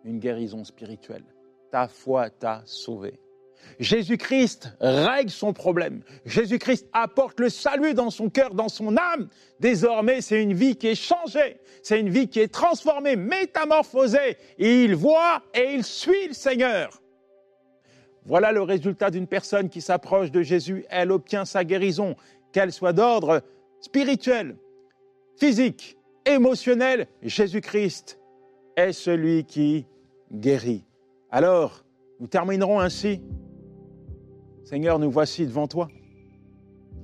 une 0.02 0.18
guérison 0.18 0.64
spirituelle. 0.64 1.24
Ta 1.70 1.86
foi 1.86 2.28
t'a 2.28 2.62
sauvé. 2.64 3.20
Jésus-Christ 3.78 4.72
règle 4.80 5.30
son 5.30 5.52
problème. 5.52 6.02
Jésus-Christ 6.26 6.86
apporte 6.92 7.38
le 7.40 7.48
salut 7.48 7.94
dans 7.94 8.10
son 8.10 8.28
cœur, 8.28 8.54
dans 8.54 8.68
son 8.68 8.96
âme. 8.96 9.28
Désormais, 9.60 10.20
c'est 10.20 10.42
une 10.42 10.52
vie 10.52 10.76
qui 10.76 10.88
est 10.88 10.94
changée. 10.94 11.58
C'est 11.82 12.00
une 12.00 12.08
vie 12.08 12.28
qui 12.28 12.40
est 12.40 12.52
transformée, 12.52 13.16
métamorphosée. 13.16 14.36
il 14.58 14.94
voit 14.94 15.42
et 15.54 15.74
il 15.74 15.84
suit 15.84 16.28
le 16.28 16.34
Seigneur. 16.34 17.00
Voilà 18.24 18.52
le 18.52 18.62
résultat 18.62 19.10
d'une 19.10 19.26
personne 19.26 19.68
qui 19.68 19.80
s'approche 19.80 20.30
de 20.30 20.42
Jésus. 20.42 20.84
Elle 20.90 21.12
obtient 21.12 21.44
sa 21.44 21.64
guérison, 21.64 22.16
qu'elle 22.52 22.72
soit 22.72 22.92
d'ordre 22.92 23.42
spirituel, 23.80 24.56
physique, 25.38 25.96
émotionnel. 26.26 27.06
Jésus-Christ 27.22 28.18
est 28.76 28.92
celui 28.92 29.44
qui 29.44 29.86
guérit. 30.32 30.84
Alors, 31.30 31.84
nous 32.20 32.26
terminerons 32.26 32.80
ainsi 32.80 33.20
Seigneur, 34.68 34.98
nous 34.98 35.10
voici 35.10 35.46
devant 35.46 35.66
toi, 35.66 35.88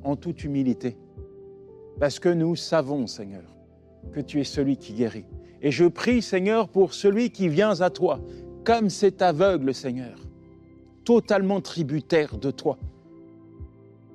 en 0.02 0.16
toute 0.16 0.44
humilité, 0.44 0.98
parce 1.98 2.18
que 2.18 2.28
nous 2.28 2.56
savons, 2.56 3.06
Seigneur, 3.06 3.56
que 4.12 4.20
tu 4.20 4.38
es 4.38 4.44
celui 4.44 4.76
qui 4.76 4.92
guérit. 4.92 5.24
Et 5.62 5.70
je 5.70 5.86
prie, 5.86 6.20
Seigneur, 6.20 6.68
pour 6.68 6.92
celui 6.92 7.30
qui 7.30 7.48
vient 7.48 7.80
à 7.80 7.88
toi, 7.88 8.20
comme 8.64 8.90
cet 8.90 9.22
aveugle, 9.22 9.72
Seigneur, 9.72 10.18
totalement 11.06 11.62
tributaire 11.62 12.36
de 12.36 12.50
toi. 12.50 12.76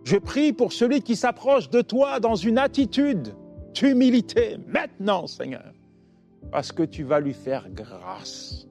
Je 0.04 0.18
prie 0.18 0.54
pour 0.54 0.72
celui 0.72 1.02
qui 1.02 1.16
s'approche 1.16 1.72
de 1.72 1.82
toi 1.82 2.20
dans 2.20 2.36
une 2.36 2.60
attitude 2.60 3.34
d'humilité, 3.74 4.58
maintenant, 4.68 5.26
Seigneur, 5.26 5.74
parce 6.52 6.72
que 6.72 6.84
tu 6.84 7.02
vas 7.02 7.20
lui 7.20 7.34
faire 7.34 7.68
grâce. 7.72 8.68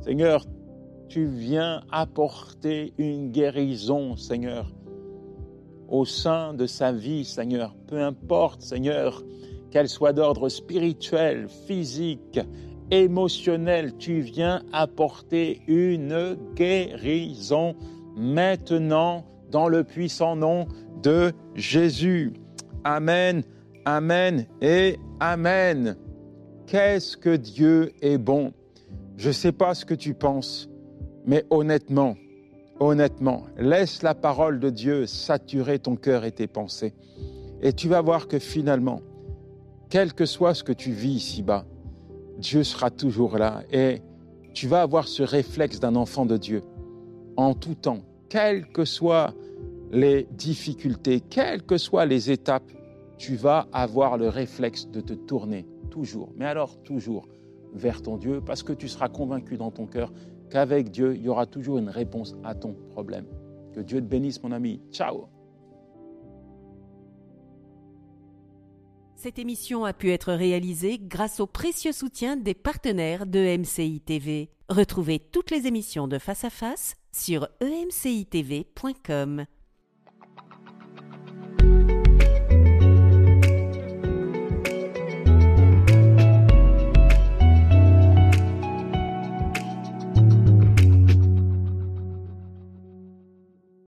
Seigneur, 0.00 0.46
tu 1.08 1.26
viens 1.26 1.82
apporter 1.90 2.92
une 2.98 3.30
guérison, 3.30 4.16
Seigneur, 4.16 4.70
au 5.88 6.04
sein 6.04 6.54
de 6.54 6.66
sa 6.66 6.92
vie, 6.92 7.24
Seigneur. 7.24 7.74
Peu 7.86 8.02
importe, 8.02 8.62
Seigneur, 8.62 9.22
qu'elle 9.70 9.88
soit 9.88 10.12
d'ordre 10.12 10.48
spirituel, 10.48 11.48
physique, 11.66 12.40
émotionnel, 12.90 13.96
tu 13.98 14.20
viens 14.20 14.62
apporter 14.72 15.62
une 15.66 16.36
guérison 16.54 17.74
maintenant 18.16 19.24
dans 19.50 19.68
le 19.68 19.84
puissant 19.84 20.36
nom 20.36 20.66
de 21.02 21.32
Jésus. 21.54 22.32
Amen, 22.84 23.42
Amen 23.84 24.46
et 24.60 24.98
Amen. 25.20 25.96
Qu'est-ce 26.66 27.16
que 27.16 27.34
Dieu 27.34 27.92
est 28.02 28.18
bon? 28.18 28.52
Je 29.16 29.28
ne 29.28 29.32
sais 29.32 29.52
pas 29.52 29.74
ce 29.74 29.84
que 29.84 29.94
tu 29.94 30.14
penses, 30.14 30.67
mais 31.28 31.44
honnêtement, 31.50 32.16
honnêtement, 32.80 33.44
laisse 33.58 34.02
la 34.02 34.14
parole 34.14 34.60
de 34.60 34.70
Dieu 34.70 35.06
saturer 35.06 35.78
ton 35.78 35.94
cœur 35.94 36.24
et 36.24 36.32
tes 36.32 36.46
pensées. 36.46 36.94
Et 37.60 37.74
tu 37.74 37.86
vas 37.86 38.00
voir 38.00 38.28
que 38.28 38.38
finalement, 38.38 39.02
quel 39.90 40.14
que 40.14 40.24
soit 40.24 40.54
ce 40.54 40.64
que 40.64 40.72
tu 40.72 40.90
vis 40.90 41.16
ici-bas, 41.16 41.66
Dieu 42.38 42.64
sera 42.64 42.90
toujours 42.90 43.36
là 43.36 43.62
et 43.70 44.00
tu 44.54 44.68
vas 44.68 44.80
avoir 44.80 45.06
ce 45.06 45.22
réflexe 45.22 45.80
d'un 45.80 45.96
enfant 45.96 46.24
de 46.24 46.38
Dieu 46.38 46.62
en 47.36 47.52
tout 47.52 47.74
temps, 47.74 48.00
quelles 48.30 48.66
que 48.66 48.86
soient 48.86 49.34
les 49.92 50.26
difficultés, 50.32 51.20
quelles 51.20 51.62
que 51.62 51.76
soient 51.76 52.06
les 52.06 52.30
étapes, 52.30 52.72
tu 53.18 53.36
vas 53.36 53.68
avoir 53.72 54.16
le 54.16 54.28
réflexe 54.28 54.88
de 54.88 55.00
te 55.02 55.12
tourner 55.12 55.66
toujours, 55.90 56.32
mais 56.36 56.46
alors 56.46 56.80
toujours 56.82 57.28
vers 57.74 58.00
ton 58.00 58.16
Dieu 58.16 58.40
parce 58.40 58.62
que 58.62 58.72
tu 58.72 58.88
seras 58.88 59.08
convaincu 59.08 59.58
dans 59.58 59.70
ton 59.70 59.86
cœur 59.86 60.10
qu'avec 60.48 60.90
Dieu, 60.90 61.14
il 61.14 61.22
y 61.22 61.28
aura 61.28 61.46
toujours 61.46 61.78
une 61.78 61.88
réponse 61.88 62.34
à 62.44 62.54
ton 62.54 62.74
problème. 62.90 63.26
Que 63.74 63.80
Dieu 63.80 64.00
te 64.00 64.06
bénisse, 64.06 64.42
mon 64.42 64.52
ami. 64.52 64.80
Ciao. 64.90 65.28
Cette 69.14 69.38
émission 69.40 69.84
a 69.84 69.92
pu 69.92 70.12
être 70.12 70.32
réalisée 70.32 70.98
grâce 71.00 71.40
au 71.40 71.46
précieux 71.48 71.90
soutien 71.92 72.36
des 72.36 72.54
partenaires 72.54 73.26
de 73.26 73.58
MCI 73.58 74.00
TV. 74.00 74.50
Retrouvez 74.68 75.18
toutes 75.18 75.50
les 75.50 75.66
émissions 75.66 76.06
de 76.06 76.18
Face 76.18 76.44
à 76.44 76.50
Face 76.50 76.94
sur 77.10 77.48
emcitv.com. 77.60 79.46